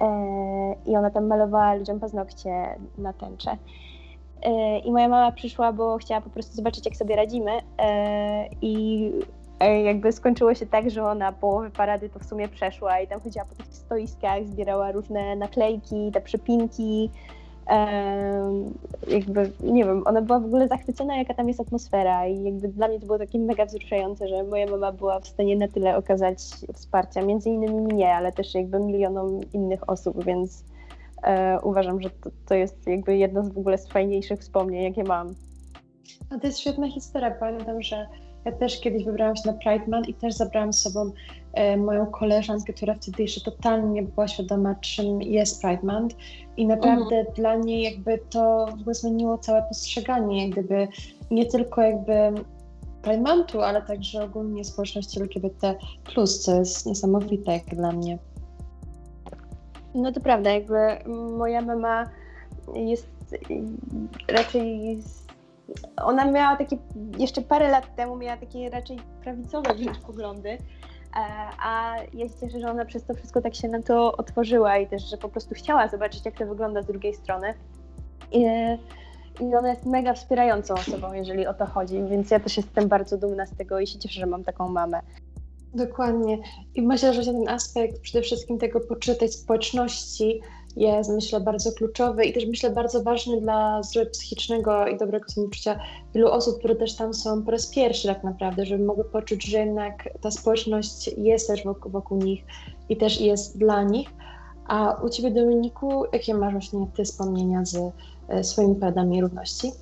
E, 0.00 0.74
I 0.86 0.96
ona 0.96 1.10
tam 1.10 1.26
malowała 1.26 1.74
ludziom 1.74 2.00
paznokcie 2.00 2.78
na 2.98 3.12
tęcze. 3.12 3.56
E, 4.42 4.78
I 4.78 4.92
moja 4.92 5.08
mama 5.08 5.32
przyszła, 5.32 5.72
bo 5.72 5.98
chciała 5.98 6.20
po 6.20 6.30
prostu 6.30 6.56
zobaczyć, 6.56 6.86
jak 6.86 6.96
sobie 6.96 7.16
radzimy. 7.16 7.50
E, 7.78 8.48
I 8.62 9.10
jakby 9.66 10.12
skończyło 10.12 10.54
się 10.54 10.66
tak, 10.66 10.90
że 10.90 11.04
ona 11.04 11.32
połowę 11.32 11.70
parady 11.70 12.08
to 12.08 12.18
w 12.18 12.24
sumie 12.24 12.48
przeszła 12.48 13.00
i 13.00 13.08
tam 13.08 13.20
chodziła 13.20 13.44
po 13.44 13.54
tych 13.54 13.74
stoiskach, 13.74 14.46
zbierała 14.46 14.92
różne 14.92 15.36
naklejki, 15.36 16.10
te 16.12 16.20
przypinki. 16.20 17.10
Jakby, 19.08 19.52
nie 19.60 19.84
wiem, 19.84 20.02
ona 20.06 20.22
była 20.22 20.40
w 20.40 20.44
ogóle 20.44 20.68
zachwycona, 20.68 21.16
jaka 21.16 21.34
tam 21.34 21.48
jest 21.48 21.60
atmosfera 21.60 22.26
i 22.26 22.42
jakby 22.42 22.68
dla 22.68 22.88
mnie 22.88 23.00
to 23.00 23.06
było 23.06 23.18
takie 23.18 23.38
mega 23.38 23.66
wzruszające, 23.66 24.28
że 24.28 24.42
moja 24.42 24.66
mama 24.66 24.92
była 24.92 25.20
w 25.20 25.28
stanie 25.28 25.56
na 25.56 25.68
tyle 25.68 25.96
okazać 25.96 26.38
wsparcia, 26.74 27.22
między 27.22 27.50
innymi 27.50 27.80
mnie, 27.80 28.14
ale 28.14 28.32
też 28.32 28.54
jakby 28.54 28.80
milionom 28.80 29.40
innych 29.52 29.90
osób, 29.90 30.24
więc 30.24 30.64
e, 31.22 31.60
uważam, 31.60 32.02
że 32.02 32.10
to, 32.10 32.30
to 32.46 32.54
jest 32.54 32.86
jakby 32.86 33.16
jedno 33.16 33.44
z 33.44 33.48
w 33.48 33.58
ogóle 33.58 33.78
z 33.78 33.88
fajniejszych 33.88 34.40
wspomnień, 34.40 34.82
jakie 34.82 35.04
mam. 35.04 35.34
A 36.30 36.38
to 36.38 36.46
jest 36.46 36.58
świetna 36.58 36.90
historia, 36.90 37.30
pamiętam, 37.30 37.82
że 37.82 38.06
ja 38.48 38.56
też 38.56 38.80
kiedyś 38.80 39.04
wybrałam 39.04 39.36
się 39.36 39.42
na 39.46 39.52
Pride 39.52 39.86
Month 39.86 40.08
i 40.08 40.14
też 40.14 40.34
zabrałam 40.34 40.72
z 40.72 40.80
sobą 40.80 41.10
e, 41.52 41.76
moją 41.76 42.06
koleżankę, 42.06 42.72
która 42.72 42.94
wtedy 42.94 43.22
jeszcze 43.22 43.40
totalnie 43.40 43.88
nie 43.88 44.02
była 44.02 44.28
świadoma, 44.28 44.74
czym 44.74 45.22
jest 45.22 45.62
Pride 45.62 45.82
Month. 45.82 46.16
I 46.56 46.66
naprawdę 46.66 47.16
mhm. 47.16 47.34
dla 47.34 47.56
niej 47.56 47.82
jakby 47.82 48.18
to 48.30 48.64
ogóle 48.64 48.94
zmieniło 48.94 49.38
całe 49.38 49.62
postrzeganie, 49.62 50.42
jak 50.42 50.50
gdyby 50.50 50.88
nie 51.30 51.46
tylko 51.46 51.82
jakby 51.82 52.12
Pride 53.02 53.22
Monthu, 53.22 53.60
ale 53.60 53.82
także 53.82 54.24
ogólnie 54.24 54.64
społeczności 54.64 55.20
LGBT+, 55.20 55.74
co 56.44 56.58
jest 56.58 56.86
niesamowite 56.86 57.52
jak 57.52 57.64
dla 57.64 57.92
mnie. 57.92 58.18
No 59.94 60.12
to 60.12 60.20
prawda, 60.20 60.50
jakby 60.50 60.76
moja 61.38 61.62
mama 61.62 62.10
jest 62.74 63.08
raczej 64.28 64.98
ona 65.96 66.30
miała 66.30 66.56
takie, 66.56 66.76
jeszcze 67.18 67.42
parę 67.42 67.70
lat 67.70 67.96
temu 67.96 68.16
miała 68.16 68.36
takie 68.36 68.70
raczej 68.70 68.98
prawicowe 69.22 69.74
wręcz 69.74 69.98
poglądy, 69.98 70.48
e, 70.50 70.58
a 71.62 71.94
ja 72.14 72.28
się 72.28 72.34
cieszę, 72.40 72.60
że 72.60 72.70
ona 72.70 72.84
przez 72.84 73.04
to 73.04 73.14
wszystko 73.14 73.40
tak 73.40 73.54
się 73.54 73.68
na 73.68 73.82
to 73.82 74.16
otworzyła 74.16 74.78
i 74.78 74.86
też, 74.86 75.10
że 75.10 75.16
po 75.16 75.28
prostu 75.28 75.54
chciała 75.54 75.88
zobaczyć, 75.88 76.24
jak 76.24 76.38
to 76.38 76.46
wygląda 76.46 76.82
z 76.82 76.86
drugiej 76.86 77.14
strony. 77.14 77.54
I, 78.32 78.46
i 79.40 79.54
ona 79.56 79.70
jest 79.70 79.86
mega 79.86 80.14
wspierającą 80.14 80.74
osobą, 80.74 81.12
jeżeli 81.12 81.46
o 81.46 81.54
to 81.54 81.66
chodzi, 81.66 82.02
więc 82.10 82.30
ja 82.30 82.40
też 82.40 82.56
jestem 82.56 82.88
bardzo 82.88 83.18
dumna 83.18 83.46
z 83.46 83.56
tego 83.56 83.80
i 83.80 83.86
się 83.86 83.98
cieszę, 83.98 84.20
że 84.20 84.26
mam 84.26 84.44
taką 84.44 84.68
mamę. 84.68 85.00
Dokładnie. 85.74 86.38
I 86.74 86.82
myślę, 86.82 87.14
że 87.14 87.24
ten 87.24 87.48
aspekt 87.48 88.00
przede 88.00 88.22
wszystkim 88.22 88.58
tego 88.58 88.80
tej 89.18 89.28
społeczności 89.28 90.40
jest, 90.78 91.10
myślę, 91.10 91.40
bardzo 91.40 91.72
kluczowy 91.72 92.24
i 92.24 92.32
też 92.32 92.46
myślę 92.46 92.70
bardzo 92.70 93.02
ważny 93.02 93.40
dla 93.40 93.82
zdrowia 93.82 94.10
psychicznego 94.10 94.86
i 94.86 94.98
dobrego 94.98 95.28
samopoczucia 95.28 95.80
wielu 96.14 96.28
osób, 96.28 96.58
które 96.58 96.76
też 96.76 96.96
tam 96.96 97.14
są 97.14 97.42
po 97.42 97.50
raz 97.50 97.66
pierwszy 97.66 98.08
tak 98.08 98.24
naprawdę, 98.24 98.66
żeby 98.66 98.84
mogły 98.84 99.04
poczuć, 99.04 99.44
że 99.44 99.58
jednak 99.58 100.08
ta 100.20 100.30
społeczność 100.30 101.10
jest 101.16 101.48
też 101.48 101.64
wokół, 101.64 101.92
wokół 101.92 102.18
nich 102.18 102.44
i 102.88 102.96
też 102.96 103.20
jest 103.20 103.58
dla 103.58 103.82
nich. 103.82 104.08
A 104.66 105.00
u 105.04 105.08
Ciebie, 105.08 105.30
Dominiku, 105.30 106.04
jakie 106.12 106.34
masz 106.34 106.52
właśnie 106.52 106.86
Ty 106.96 107.04
wspomnienia 107.04 107.64
z 107.64 107.76
e, 108.28 108.44
swoimi 108.44 108.74
padami 108.74 109.20
równości? 109.20 109.72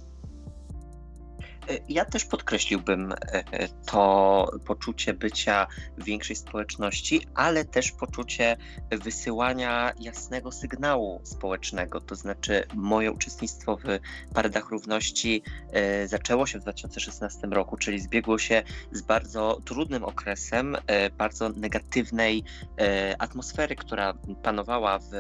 Ja 1.89 2.05
też 2.05 2.25
podkreśliłbym 2.25 3.13
e, 3.13 3.17
e, 3.33 3.69
to 3.87 4.51
poczucie 4.67 5.15
bycia 5.15 5.67
większej 5.99 6.37
społeczności, 6.37 7.27
ale 7.35 7.65
też 7.65 7.93
poczucie 7.93 8.57
wysyłania 8.91 9.93
jasnego 10.01 10.53
sygnału 10.53 11.21
społecznego. 11.25 12.01
To 12.01 12.15
znaczy, 12.15 12.65
moje 12.75 13.13
uczestnictwo 13.13 13.77
w 13.77 13.83
Paradach 14.35 14.71
Równości 14.71 15.43
e, 15.73 16.09
zaczęło 16.09 16.47
się 16.47 16.59
w 16.59 16.63
2016 16.63 17.47
roku, 17.47 17.77
czyli 17.77 18.01
zbiegło 18.01 18.39
się 18.39 18.63
z 18.93 19.03
bardzo 19.03 19.61
trudnym 19.65 20.05
okresem, 20.05 20.77
bardzo 21.19 21.49
negatywnej 21.49 22.45
atmosfery, 23.19 23.77
która 23.77 24.15
panowała 24.43 24.99
w 24.99 25.11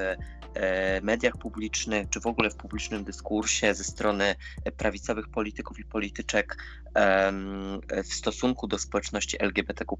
E, 0.57 1.01
mediach 1.01 1.37
publicznych, 1.37 2.09
czy 2.09 2.21
w 2.21 2.27
ogóle 2.27 2.51
w 2.51 2.57
publicznym 2.57 3.05
dyskursie 3.05 3.75
ze 3.75 3.85
strony 3.85 4.35
prawicowych 4.77 5.29
polityków 5.29 5.79
i 5.79 5.85
polityczek 5.85 6.36
w 8.05 8.15
stosunku 8.15 8.67
do 8.67 8.79
społeczności 8.79 9.37
LGBTQ. 9.41 9.97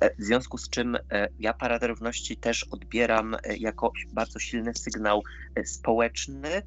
E, 0.00 0.10
w 0.18 0.24
związku 0.24 0.58
z 0.58 0.68
czym 0.68 0.96
e, 0.96 1.28
ja 1.38 1.52
Paradę 1.52 1.86
Równości 1.86 2.36
też 2.36 2.66
odbieram 2.70 3.36
jako 3.58 3.92
bardzo 4.12 4.38
silny 4.38 4.72
sygnał 4.74 5.22
społeczny, 5.64 6.62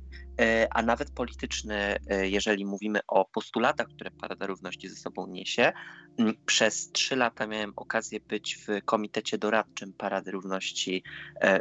a 0.70 0.82
nawet 0.82 1.12
polityczny, 1.12 1.98
jeżeli 2.22 2.65
mówimy 2.65 3.00
o 3.08 3.25
postulatach, 3.25 3.88
które 3.88 4.12
Parada 4.12 4.48
Równości 4.48 4.89
ze 4.89 4.96
sobą 4.96 5.27
niesie. 5.27 5.74
Mm, 6.17 6.36
przez 6.46 6.91
trzy 6.91 7.15
lata 7.15 7.48
miałem 7.48 7.74
okazję 7.75 8.20
być 8.20 8.58
w 8.58 8.86
komitecie 8.86 9.38
doradczym 9.38 9.94
Parady 9.94 10.32
Równości 10.32 11.03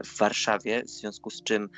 w 0.05 0.19
Warszawie, 0.19 0.83
w 0.83 0.91
związku 0.91 1.31
z 1.31 1.43
czym 1.43 1.69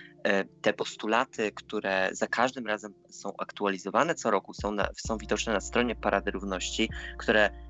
te 0.63 0.73
postulaty, 0.73 1.53
które 1.53 2.09
za 2.13 2.27
każdym 2.27 2.67
razem 2.67 2.95
są 3.11 3.33
aktualizowane 3.39 4.15
co 4.15 4.31
roku, 4.31 4.55
są, 4.55 4.73
na, 4.73 4.89
są 4.97 5.19
widoczne 5.19 5.53
na 5.53 5.61
stronie 5.61 5.95
Parady 5.95 6.31
Równości, 6.31 6.91
które 7.19 7.51
E, 7.51 7.68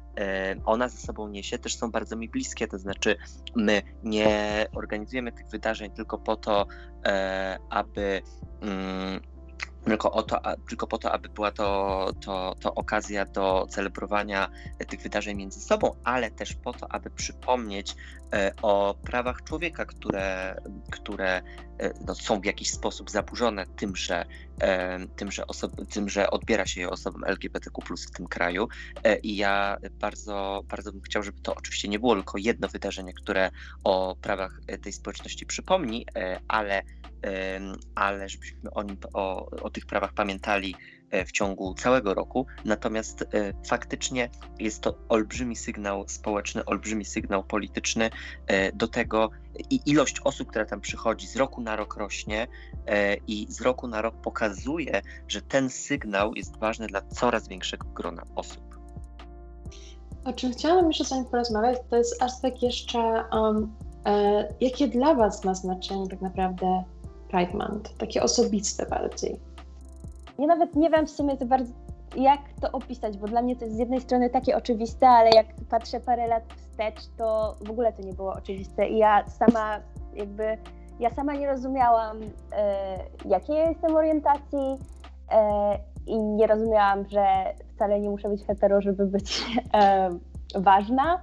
ona 0.64 0.88
ze 0.88 0.98
sobą 0.98 1.28
niesie, 1.28 1.58
też 1.58 1.76
są 1.76 1.90
bardzo 1.90 2.16
mi 2.16 2.28
bliskie. 2.28 2.68
To 2.68 2.78
znaczy, 2.78 3.16
my 3.56 3.82
nie 4.02 4.66
organizujemy 4.74 5.32
tych 5.32 5.46
wydarzeń 5.46 5.90
tylko 5.90 6.18
po 6.18 6.36
to, 6.36 6.66
e, 7.06 7.58
aby 7.70 8.22
mm, 8.62 9.20
tylko, 9.84 10.12
o 10.12 10.22
to, 10.22 10.40
tylko 10.68 10.86
po 10.86 10.98
to, 10.98 11.12
aby 11.12 11.28
była 11.28 11.50
to, 11.50 12.10
to, 12.24 12.54
to 12.60 12.74
okazja 12.74 13.24
do 13.24 13.66
celebrowania 13.70 14.50
tych 14.88 15.00
wydarzeń 15.00 15.36
między 15.36 15.60
sobą, 15.60 15.94
ale 16.04 16.30
też 16.30 16.54
po 16.54 16.72
to, 16.72 16.92
aby 16.92 17.10
przypomnieć 17.10 17.96
o 18.62 18.94
prawach 19.04 19.44
człowieka, 19.44 19.84
które, 19.84 20.56
które 20.90 21.42
e, 21.78 21.92
no, 22.06 22.14
są 22.14 22.40
w 22.40 22.44
jakiś 22.44 22.70
sposób 22.70 23.10
zaburzone 23.10 23.66
tym, 23.66 23.96
że, 23.96 24.24
e, 24.60 25.06
tym, 25.16 25.32
że, 25.32 25.46
osoby, 25.46 25.86
tym, 25.86 26.08
że 26.08 26.30
odbiera 26.30 26.66
się 26.66 26.80
je 26.80 26.90
osobom 26.90 27.24
LGBTQ 27.24 27.96
w 27.96 28.10
tym 28.10 28.26
kraju. 28.26 28.68
I 29.22 29.36
ja 29.36 29.76
bardzo, 30.00 30.62
bardzo 30.68 30.92
bym 30.92 31.02
chciał, 31.02 31.22
żeby 31.22 31.40
to 31.40 31.54
oczywiście 31.54 31.88
nie 31.88 31.98
było 31.98 32.14
tylko 32.14 32.38
jedno 32.38 32.68
wydarzenie, 32.68 33.12
które 33.12 33.50
o 33.84 34.16
prawach 34.20 34.60
tej 34.82 34.92
społeczności 34.92 35.46
przypomni, 35.46 36.06
ale 36.48 36.82
ale 37.94 38.28
żebyśmy 38.28 38.70
o, 38.70 38.82
nim, 38.82 38.96
o, 39.12 39.50
o 39.50 39.70
tych 39.70 39.86
prawach 39.86 40.12
pamiętali 40.12 40.74
e, 40.74 40.97
w 41.26 41.32
ciągu 41.32 41.74
całego 41.74 42.14
roku. 42.14 42.46
Natomiast 42.64 43.22
e, 43.22 43.26
faktycznie 43.66 44.30
jest 44.58 44.80
to 44.80 44.94
olbrzymi 45.08 45.56
sygnał 45.56 46.04
społeczny, 46.08 46.64
olbrzymi 46.64 47.04
sygnał 47.04 47.44
polityczny 47.44 48.10
e, 48.46 48.72
do 48.72 48.88
tego, 48.88 49.30
i 49.70 49.80
ilość 49.86 50.20
osób, 50.24 50.48
która 50.48 50.64
tam 50.64 50.80
przychodzi, 50.80 51.26
z 51.26 51.36
roku 51.36 51.60
na 51.60 51.76
rok 51.76 51.96
rośnie 51.96 52.46
i 53.26 53.46
z 53.48 53.60
roku 53.60 53.88
na 53.88 54.02
rok 54.02 54.14
pokazuje, 54.14 55.02
że 55.28 55.42
ten 55.42 55.70
sygnał 55.70 56.34
jest 56.34 56.56
ważny 56.56 56.86
dla 56.86 57.00
coraz 57.02 57.48
większego 57.48 57.88
grona 57.88 58.22
osób. 58.34 58.68
O 60.24 60.32
czym 60.32 60.52
chciałam 60.52 60.86
jeszcze 60.86 61.04
z 61.04 61.10
Wami 61.10 61.24
porozmawiać, 61.24 61.78
to 61.90 61.96
jest 61.96 62.22
aspekt 62.22 62.62
jeszcze, 62.62 63.24
um, 63.32 63.74
e, 64.06 64.54
jakie 64.60 64.88
dla 64.88 65.14
Was 65.14 65.44
ma 65.44 65.54
znaczenie 65.54 66.08
tak 66.08 66.20
naprawdę 66.20 66.84
Pride 67.30 67.52
Month, 67.52 67.96
takie 67.96 68.22
osobiste 68.22 68.86
bardziej. 68.86 69.40
Ja 70.38 70.46
nawet 70.46 70.76
nie 70.76 70.90
wiem 70.90 71.06
w 71.06 71.10
sumie 71.10 71.36
bardzo, 71.36 71.72
jak 72.16 72.40
to 72.60 72.72
opisać, 72.72 73.18
bo 73.18 73.26
dla 73.26 73.42
mnie 73.42 73.56
to 73.56 73.64
jest 73.64 73.76
z 73.76 73.78
jednej 73.78 74.00
strony 74.00 74.30
takie 74.30 74.56
oczywiste, 74.56 75.08
ale 75.08 75.30
jak 75.30 75.46
patrzę 75.70 76.00
parę 76.00 76.26
lat 76.26 76.42
wstecz, 76.56 77.06
to 77.16 77.56
w 77.66 77.70
ogóle 77.70 77.92
to 77.92 78.02
nie 78.02 78.12
było 78.12 78.32
oczywiste 78.32 78.88
i 78.88 78.98
ja 78.98 79.28
sama 79.28 79.80
jakby, 80.14 80.58
ja 81.00 81.10
sama 81.10 81.34
nie 81.34 81.46
rozumiałam, 81.46 82.16
e, 82.52 82.96
jakiej 83.24 83.56
ja 83.56 83.68
jestem 83.68 83.96
orientacji 83.96 84.78
e, 85.32 85.78
i 86.06 86.18
nie 86.18 86.46
rozumiałam, 86.46 87.04
że 87.08 87.24
wcale 87.74 88.00
nie 88.00 88.10
muszę 88.10 88.28
być 88.28 88.44
hetero, 88.44 88.80
żeby 88.80 89.06
być 89.06 89.44
e, 89.74 90.10
ważna 90.54 91.20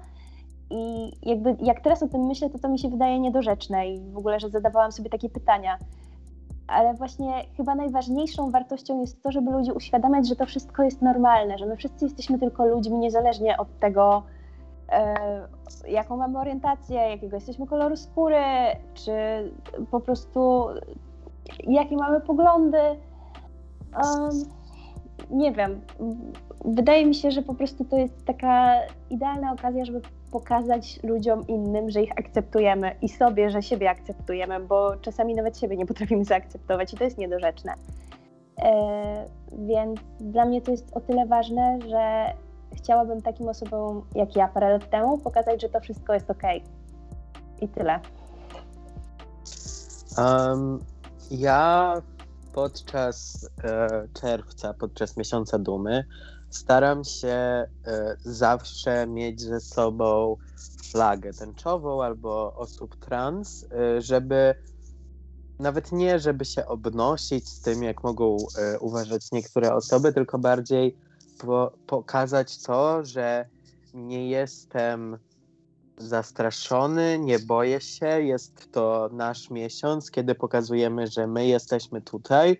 i 0.69 1.12
jakby 1.29 1.55
jak 1.62 1.81
teraz 1.81 2.03
o 2.03 2.07
tym 2.07 2.22
myślę, 2.22 2.50
to 2.50 2.60
to 2.60 2.69
mi 2.69 2.79
się 2.79 2.89
wydaje 2.89 3.19
niedorzeczne 3.19 3.88
i 3.88 4.12
w 4.12 4.17
ogóle, 4.17 4.39
że 4.39 4.50
zadawałam 4.50 4.91
sobie 4.91 5.10
takie 5.10 5.29
pytania. 5.29 5.77
Ale 6.67 6.93
właśnie 6.93 7.34
chyba 7.57 7.75
najważniejszą 7.75 8.51
wartością 8.51 9.01
jest 9.01 9.24
to, 9.24 9.31
żeby 9.31 9.51
ludzi 9.51 9.72
uświadamiać, 9.72 10.27
że 10.27 10.36
to 10.36 10.45
wszystko 10.45 10.84
jest 10.84 11.01
normalne, 11.01 11.57
że 11.57 11.65
my 11.65 11.75
wszyscy 11.75 12.05
jesteśmy 12.05 12.39
tylko 12.39 12.65
ludźmi, 12.65 12.98
niezależnie 12.98 13.57
od 13.57 13.79
tego, 13.79 14.24
e, 14.91 15.15
jaką 15.88 16.17
mamy 16.17 16.39
orientację, 16.39 16.95
jakiego 16.95 17.36
jesteśmy 17.36 17.67
koloru 17.67 17.95
skóry, 17.95 18.43
czy 18.93 19.12
po 19.91 20.00
prostu 20.00 20.67
jakie 21.67 21.98
mamy 21.98 22.22
poglądy. 22.22 22.77
Um, 24.04 24.30
nie 25.30 25.51
wiem. 25.51 25.82
Wydaje 26.65 27.06
mi 27.06 27.15
się, 27.15 27.32
że 27.32 27.41
po 27.41 27.54
prostu 27.54 27.86
to 27.86 27.97
jest 27.97 28.25
taka 28.25 28.73
idealna 29.10 29.54
okazja, 29.54 29.86
żeby 29.86 30.01
pokazać 30.39 31.00
ludziom 31.04 31.48
innym, 31.48 31.89
że 31.89 32.02
ich 32.02 32.12
akceptujemy 32.12 32.95
i 33.02 33.10
sobie, 33.10 33.50
że 33.50 33.62
siebie 33.62 33.89
akceptujemy, 33.89 34.60
bo 34.60 34.98
czasami 34.98 35.36
nawet 35.36 35.60
siebie 35.60 35.78
nie 35.78 35.86
potrafimy 35.86 36.26
zaakceptować 36.26 36.93
i 36.93 36.98
to 36.98 37.04
jest 37.04 37.17
niedorzeczne. 37.17 37.74
E, 38.62 39.26
więc 39.58 40.00
dla 40.19 40.45
mnie 40.45 40.62
to 40.62 40.71
jest 40.71 40.93
o 40.93 41.02
tyle 41.02 41.26
ważne, 41.26 41.80
że 41.89 42.34
chciałabym 42.78 43.21
takim 43.21 43.48
osobom 43.48 44.02
jak 44.15 44.36
ja 44.36 44.48
parę 44.48 44.69
lat 44.69 44.89
temu 44.89 45.17
pokazać, 45.17 45.62
że 45.62 45.69
to 45.69 45.80
wszystko 45.80 46.13
jest 46.13 46.32
ok. 46.32 46.43
I 47.62 47.67
tyle. 47.67 48.00
Um, 50.17 50.80
ja 51.32 51.93
podczas 52.54 53.50
e, 53.63 54.08
czerwca, 54.21 54.74
podczas 54.74 55.17
miesiąca 55.17 55.60
dumy, 55.60 56.04
staram 56.56 57.04
się 57.04 57.28
e, 57.28 57.68
zawsze 58.24 59.08
mieć 59.08 59.41
ze 59.41 59.60
sobą 59.60 60.38
flagę 60.84 61.34
tęczową 61.34 62.04
albo 62.04 62.56
osób 62.56 62.96
trans, 62.96 63.65
e, 63.72 64.02
żeby 64.02 64.56
nawet 65.60 65.91
nie, 65.91 66.20
żeby 66.20 66.46
się 66.46 66.65
obnosić 66.65 67.50
z 67.50 67.62
tym, 67.62 67.84
jak 67.84 68.04
mogą 68.04 68.38
e, 68.58 68.80
uważać 68.80 69.32
niektóre 69.32 69.76
osoby, 69.76 70.13
tylko 70.13 70.39
bardziej 70.39 70.98
po, 71.38 71.72
pokazać 71.88 72.62
to, 72.62 73.06
że 73.06 73.46
nie 73.94 74.30
jestem 74.30 75.18
zastraszony, 75.98 77.20
nie 77.20 77.39
boję 77.39 77.82
się. 77.82 78.22
Jest 78.22 78.72
to 78.72 79.10
nasz 79.13 79.50
miesiąc, 79.50 80.12
kiedy 80.12 80.36
pokazujemy, 80.36 81.08
że 81.08 81.28
my 81.28 81.48
jesteśmy 81.48 82.02
tutaj, 82.02 82.58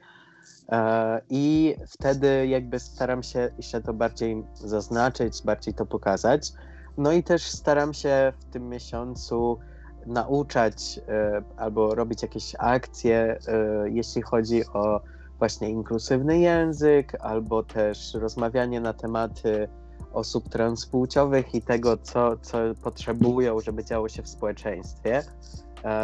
I 1.30 1.76
wtedy 1.88 2.48
jakby 2.48 2.80
staram 2.80 3.24
się 3.24 3.50
jeszcze 3.58 3.82
to 3.82 3.94
bardziej 3.94 4.44
zaznaczyć, 4.54 5.42
bardziej 5.46 5.74
to 5.74 5.86
pokazać. 5.86 6.52
No 6.98 7.12
i 7.12 7.24
też 7.24 7.44
staram 7.44 7.94
się 7.94 8.34
w 8.40 8.46
tym 8.46 8.70
miesiącu 8.70 9.60
nauczać 10.06 11.00
e, 11.08 11.44
albo 11.58 11.96
robić 11.96 12.22
jakieś 12.22 12.56
akcje, 12.60 13.38
e, 13.48 13.90
jeśli 13.90 14.22
chodzi 14.22 14.66
o 14.66 15.02
właśnie 15.40 15.70
inkluzywny 15.70 16.40
język, 16.40 17.18
albo 17.20 17.64
też 17.64 18.14
rozmawianie 18.14 18.82
na 18.82 18.94
tematy 18.94 19.68
osób 20.14 20.50
transpłciowych 20.50 21.56
i 21.56 21.62
tego, 21.62 21.98
co, 21.98 22.38
co 22.38 22.58
potrzebują, 22.84 23.60
żeby 23.60 23.84
działo 23.84 24.10
się 24.10 24.24
w 24.24 24.30
społeczeństwie. 24.30 25.24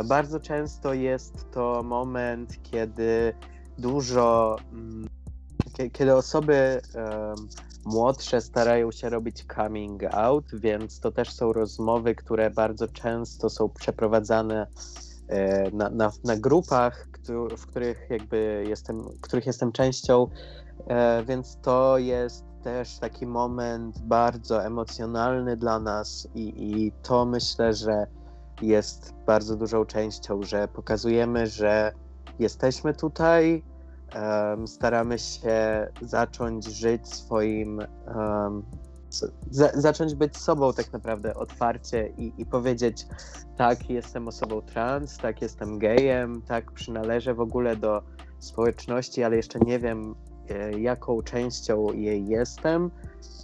Bardzo 0.05 0.39
często 0.39 0.93
jest 0.93 1.51
to 1.51 1.83
moment, 1.83 2.63
kiedy 2.63 3.33
dużo, 3.77 4.57
mm, 4.73 5.07
kiedy 5.91 6.15
osoby 6.15 6.81
młodsze 7.85 8.41
starają 8.41 8.91
się 8.91 9.09
robić 9.09 9.45
coming 9.55 10.03
out, 10.03 10.45
więc 10.53 10.99
to 10.99 11.11
też 11.11 11.31
są 11.31 11.53
rozmowy, 11.53 12.15
które 12.15 12.49
bardzo 12.49 12.87
często 12.87 13.49
są 13.49 13.69
przeprowadzane 13.69 14.67
e, 15.27 15.71
na, 15.71 15.89
na, 15.89 16.11
na 16.23 16.37
grupach, 16.37 17.07
w 17.57 17.65
których 17.67 18.09
jakby 18.09 18.65
jestem, 18.67 19.03
których 19.21 19.45
jestem 19.45 19.71
częścią, 19.71 20.27
e, 20.87 21.23
więc 21.23 21.57
to 21.61 21.97
jest 21.97 22.45
też 22.63 22.99
taki 22.99 23.27
moment 23.27 23.99
bardzo 23.99 24.65
emocjonalny 24.65 25.57
dla 25.57 25.79
nas 25.79 26.27
i, 26.35 26.53
i 26.71 26.91
to 26.91 27.25
myślę, 27.25 27.73
że 27.73 28.07
jest 28.61 29.13
bardzo 29.25 29.55
dużą 29.55 29.85
częścią, 29.85 30.43
że 30.43 30.67
pokazujemy, 30.67 31.47
że 31.47 31.93
jesteśmy 32.39 32.93
tutaj, 32.93 33.63
um, 34.15 34.67
staramy 34.67 35.19
się 35.19 35.87
zacząć 36.01 36.65
żyć 36.65 37.07
swoim, 37.07 37.81
um, 38.15 38.63
zacząć 39.73 40.15
być 40.15 40.37
sobą 40.37 40.73
tak 40.73 40.93
naprawdę 40.93 41.33
otwarcie 41.33 42.13
i, 42.17 42.33
i 42.37 42.45
powiedzieć 42.45 43.07
tak, 43.57 43.89
jestem 43.89 44.27
osobą 44.27 44.61
trans, 44.61 45.17
tak, 45.17 45.41
jestem 45.41 45.79
gejem, 45.79 46.41
tak, 46.41 46.71
przynależę 46.71 47.33
w 47.33 47.39
ogóle 47.39 47.75
do 47.75 48.03
społeczności, 48.39 49.23
ale 49.23 49.35
jeszcze 49.35 49.59
nie 49.59 49.79
wiem, 49.79 50.15
e, 50.49 50.79
jaką 50.79 51.21
częścią 51.21 51.93
jej 51.93 52.27
jestem, 52.27 52.91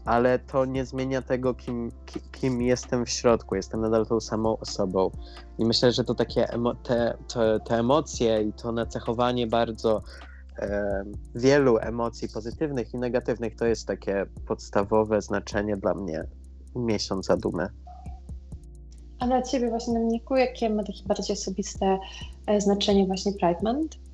ale 0.07 0.39
to 0.39 0.65
nie 0.65 0.85
zmienia 0.85 1.21
tego, 1.21 1.53
kim, 1.53 1.91
kim 2.31 2.61
jestem 2.61 3.05
w 3.05 3.09
środku. 3.09 3.55
Jestem 3.55 3.81
nadal 3.81 4.05
tą 4.05 4.19
samą 4.19 4.57
osobą. 4.57 5.11
I 5.57 5.65
myślę, 5.65 5.91
że 5.91 6.03
to 6.03 6.15
takie 6.15 6.49
emo 6.49 6.75
te, 6.75 7.17
te, 7.33 7.59
te 7.59 7.75
emocje 7.75 8.43
i 8.43 8.53
to 8.53 8.71
nacechowanie 8.71 9.47
bardzo 9.47 10.01
e, 10.59 11.03
wielu 11.35 11.77
emocji 11.77 12.29
pozytywnych 12.33 12.93
i 12.93 12.97
negatywnych 12.97 13.55
to 13.55 13.65
jest 13.65 13.87
takie 13.87 14.25
podstawowe 14.47 15.21
znaczenie 15.21 15.77
dla 15.77 15.93
mnie 15.93 16.23
miesiąca 16.75 17.37
dumy. 17.37 17.67
A 19.19 19.27
dla 19.27 19.41
Ciebie 19.41 19.69
właśnie, 19.69 19.93
Dominiku, 19.93 20.35
jakie 20.35 20.69
ma 20.69 20.83
takie 20.83 21.03
bardziej 21.05 21.33
osobiste 21.33 21.97
e, 22.47 22.61
znaczenie 22.61 23.05
właśnie 23.05 23.31
Pride 23.31 23.59
Month? 23.63 24.06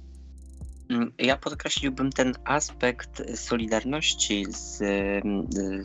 Mm, 0.94 1.14
ja 1.18 1.38
podkreśliłbym 1.38 2.12
ten 2.12 2.34
aspekt 2.46 3.38
solidarności 3.40 4.46
z, 4.50 4.78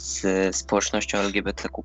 z 0.03 0.57
społecznością 0.57 1.18
LGBTQ 1.18 1.83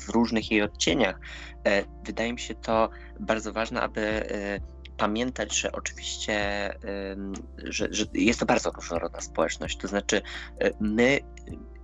w 0.00 0.08
różnych 0.08 0.50
jej 0.50 0.62
odcieniach. 0.62 1.20
E, 1.64 1.84
wydaje 2.04 2.32
mi 2.32 2.40
się 2.40 2.54
to 2.54 2.90
bardzo 3.20 3.52
ważne, 3.52 3.80
aby 3.80 4.00
e, 4.00 4.60
pamiętać, 4.96 5.58
że 5.58 5.72
oczywiście 5.72 6.36
że, 7.64 7.88
że 7.90 8.04
jest 8.14 8.40
to 8.40 8.46
bardzo 8.46 8.70
różnorodna 8.70 9.20
społeczność. 9.20 9.78
To 9.78 9.88
znaczy, 9.88 10.22
e, 10.60 10.70
my 10.80 11.20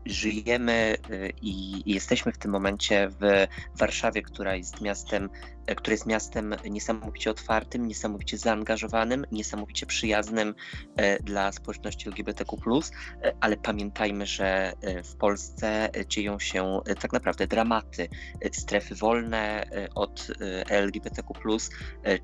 żyjemy 0.06 0.96
i 1.42 1.82
jesteśmy 1.86 2.32
w 2.32 2.38
tym 2.38 2.50
momencie 2.50 3.08
w 3.20 3.46
Warszawie, 3.78 4.22
która 4.22 4.56
jest 4.56 4.80
miastem, 4.80 5.30
które 5.76 5.94
jest 5.94 6.06
miastem 6.06 6.54
niesamowicie 6.70 7.30
otwartym, 7.30 7.86
niesamowicie 7.86 8.38
zaangażowanym, 8.38 9.26
niesamowicie 9.32 9.86
przyjaznym 9.86 10.54
e, 10.96 11.22
dla 11.22 11.52
społeczności 11.52 12.08
LGBTQ, 12.08 12.80
e, 13.22 13.32
ale 13.40 13.56
pamiętajmy, 13.56 14.26
że 14.26 14.72
w 15.04 15.14
Polsce 15.14 15.90
dzieją 16.08 16.38
się 16.38 16.80
tak 17.00 17.12
naprawdę 17.12 17.46
dramaty. 17.46 18.08
Strefy 18.52 18.94
wolne 18.94 19.66
od 19.94 20.28
LGBTQ, 20.68 21.58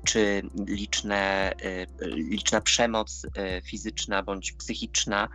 czy 0.05 0.41
liczne, 0.67 1.53
liczna 2.01 2.61
przemoc 2.61 3.25
fizyczna 3.63 4.23
bądź 4.23 4.51
psychiczna. 4.51 5.29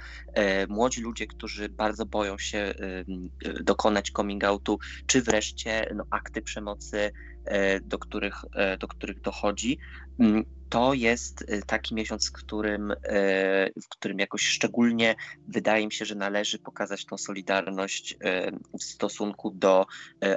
Młodzi 0.69 1.01
ludzie, 1.01 1.27
którzy 1.27 1.69
bardzo 1.69 2.07
boją 2.07 2.39
się 2.39 2.75
dokonać 3.61 4.11
coming 4.11 4.45
outu, 4.45 4.79
czy 5.07 5.23
wreszcie 5.23 5.95
no, 5.95 6.05
akty 6.11 6.43
przemocy, 6.43 6.99
e, 6.99 7.11
do 7.83 7.99
których, 7.99 8.45
e, 8.55 8.79
do 8.79 8.89
których 8.89 9.21
dochodzi. 9.21 9.79
Mm, 10.19 10.45
to 10.69 10.95
jest 10.95 11.43
y, 11.43 11.63
taki 11.67 11.95
miesiąc, 11.95 12.29
w 12.29 12.33
którym, 12.33 12.93
w 13.83 13.89
którym 13.89 14.19
jakoś 14.19 14.43
szczególnie 14.43 15.15
wydaje 15.49 15.87
mi 15.87 15.93
się, 15.93 16.05
że 16.05 16.15
należy 16.15 16.59
pokazać 16.59 17.05
tą 17.05 17.19
solidarność 17.19 18.17
w 18.81 18.85
stosunku 18.85 19.51
do 19.51 19.87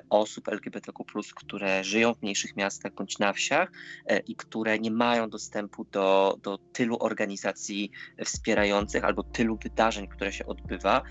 osób 0.10 0.48
LGBTQ, 0.48 1.04
które 1.36 1.84
żyją 1.84 2.14
w 2.14 2.22
mniejszych 2.22 2.56
miastach 2.56 2.94
bądź 2.94 3.20
na 3.20 3.34
wsiach 3.34 3.72
i 4.28 4.36
które 4.36 4.80
nie 4.80 4.92
mają 4.92 5.30
dostępu 5.30 5.86
do, 5.92 6.38
do 6.44 6.58
tylu 6.58 6.98
organizacji 7.00 7.92
wspierających 8.26 9.04
albo 9.04 9.24
tylu 9.24 9.58
wydarzeń, 9.64 10.08
które 10.08 10.34
się 10.34 10.46
odbywa. 10.46 11.02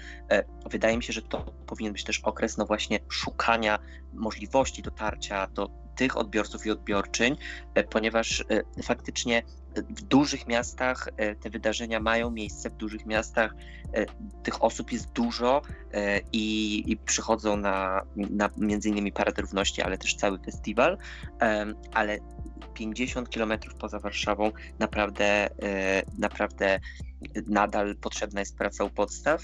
Wydaje 0.71 0.97
mi 0.97 1.03
się, 1.03 1.13
że 1.13 1.23
to 1.23 1.45
powinien 1.67 1.93
być 1.93 2.05
też 2.05 2.21
okres 2.21 2.57
no 2.57 2.67
właśnie 2.67 2.99
szukania 3.09 3.79
możliwości 4.13 4.83
dotarcia 4.83 5.47
do 5.47 5.86
tych 5.97 6.17
odbiorców 6.17 6.67
i 6.67 6.71
odbiorczyń, 6.71 7.37
e, 7.75 7.85
ponieważ 7.85 8.41
e, 8.41 8.83
faktycznie 8.83 9.43
w 9.77 10.03
dużych 10.03 10.47
miastach 10.47 11.09
e, 11.17 11.35
te 11.35 11.51
wydarzenia 11.51 12.01
mają 12.01 12.31
miejsce, 12.31 12.71
w 12.71 12.77
dużych 12.77 13.07
miastach 13.07 13.55
tych 14.43 14.65
osób 14.65 14.93
jest 14.93 15.13
dużo 15.13 15.63
i, 16.33 16.83
i 16.87 16.97
przychodzą 16.97 17.57
na, 17.57 18.03
na 18.17 18.51
między 18.57 18.89
innymi 18.89 19.13
Parad 19.13 19.39
Równości, 19.39 19.83
ale 19.83 19.99
też 19.99 20.15
cały 20.15 20.39
festiwal, 20.39 20.99
ale 21.93 22.19
50 22.75 23.31
kilometrów 23.31 23.75
poza 23.75 23.99
Warszawą 23.99 24.53
naprawdę, 24.79 25.49
naprawdę 26.19 26.81
nadal 27.47 27.97
potrzebna 27.97 28.41
jest 28.41 28.57
praca 28.57 28.85
u 28.85 28.91
podstaw 28.91 29.43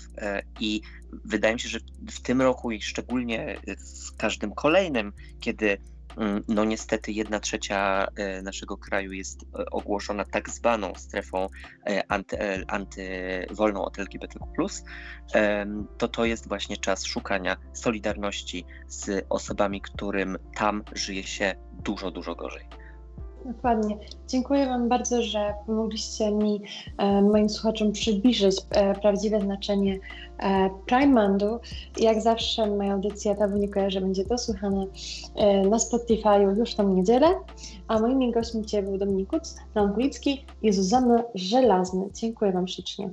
i 0.61 0.81
wydaje 1.25 1.55
mi 1.55 1.61
się, 1.61 1.69
że 1.69 1.79
w 2.11 2.21
tym 2.21 2.43
roku 2.43 2.71
i 2.71 2.83
szczególnie 2.83 3.57
w 4.13 4.17
każdym 4.17 4.55
kolejnym, 4.55 5.13
kiedy 5.41 5.79
no 6.49 6.65
niestety 6.65 7.13
jedna 7.13 7.41
trzecia 7.41 8.07
e, 8.17 8.43
naszego 8.43 8.77
kraju 8.77 9.13
jest 9.13 9.43
e, 9.43 9.71
ogłoszona 9.71 10.25
tak 10.25 10.51
zwaną 10.51 10.93
strefą 10.97 11.49
e, 11.87 12.03
anty, 12.09 12.39
antywolną 12.69 13.85
od 13.85 13.99
LGBTQ+, 13.99 14.47
to 15.99 16.09
to 16.09 16.25
jest 16.25 16.49
właśnie 16.49 16.77
czas 16.77 17.05
szukania 17.05 17.57
solidarności 17.73 18.65
z 18.87 19.27
osobami, 19.29 19.81
którym 19.81 20.39
tam 20.55 20.85
żyje 20.93 21.23
się 21.23 21.55
dużo, 21.73 22.11
dużo 22.11 22.35
gorzej. 22.35 22.82
Dokładnie. 23.45 23.97
Dziękuję 24.29 24.67
Wam 24.67 24.89
bardzo, 24.89 25.23
że 25.23 25.55
pomogliście 25.67 26.33
mi, 26.33 26.63
e, 26.99 27.23
moim 27.23 27.49
słuchaczom, 27.49 27.93
przybliżyć 27.93 28.57
e, 28.71 28.95
prawdziwe 28.95 29.41
znaczenie 29.41 29.99
e, 30.39 30.71
Prime 30.87 31.07
Mondu. 31.07 31.59
Jak 32.01 32.21
zawsze 32.21 32.67
moja 32.67 32.93
audycja 32.93 33.35
Ta 33.35 33.49
Wynika, 33.49 33.91
że 33.91 34.01
będzie 34.01 34.25
dosłuchana 34.25 34.85
na 35.71 35.77
Spotify'u 35.77 36.59
już 36.59 36.75
tą 36.75 36.89
niedzielę, 36.89 37.27
a 37.89 37.99
moimi 37.99 38.33
gośćmi 38.33 38.63
dzisiaj 38.63 38.83
był 38.83 38.99
Dominik 38.99 39.31
Kuc, 39.31 39.57
Leon 39.75 39.93
Kulicki 39.93 40.45
i 40.63 40.73
Zuzanna 40.73 41.23
Żelazny. 41.35 42.09
Dziękuję 42.15 42.53
Wam 42.53 42.69
ślicznie. 42.69 43.11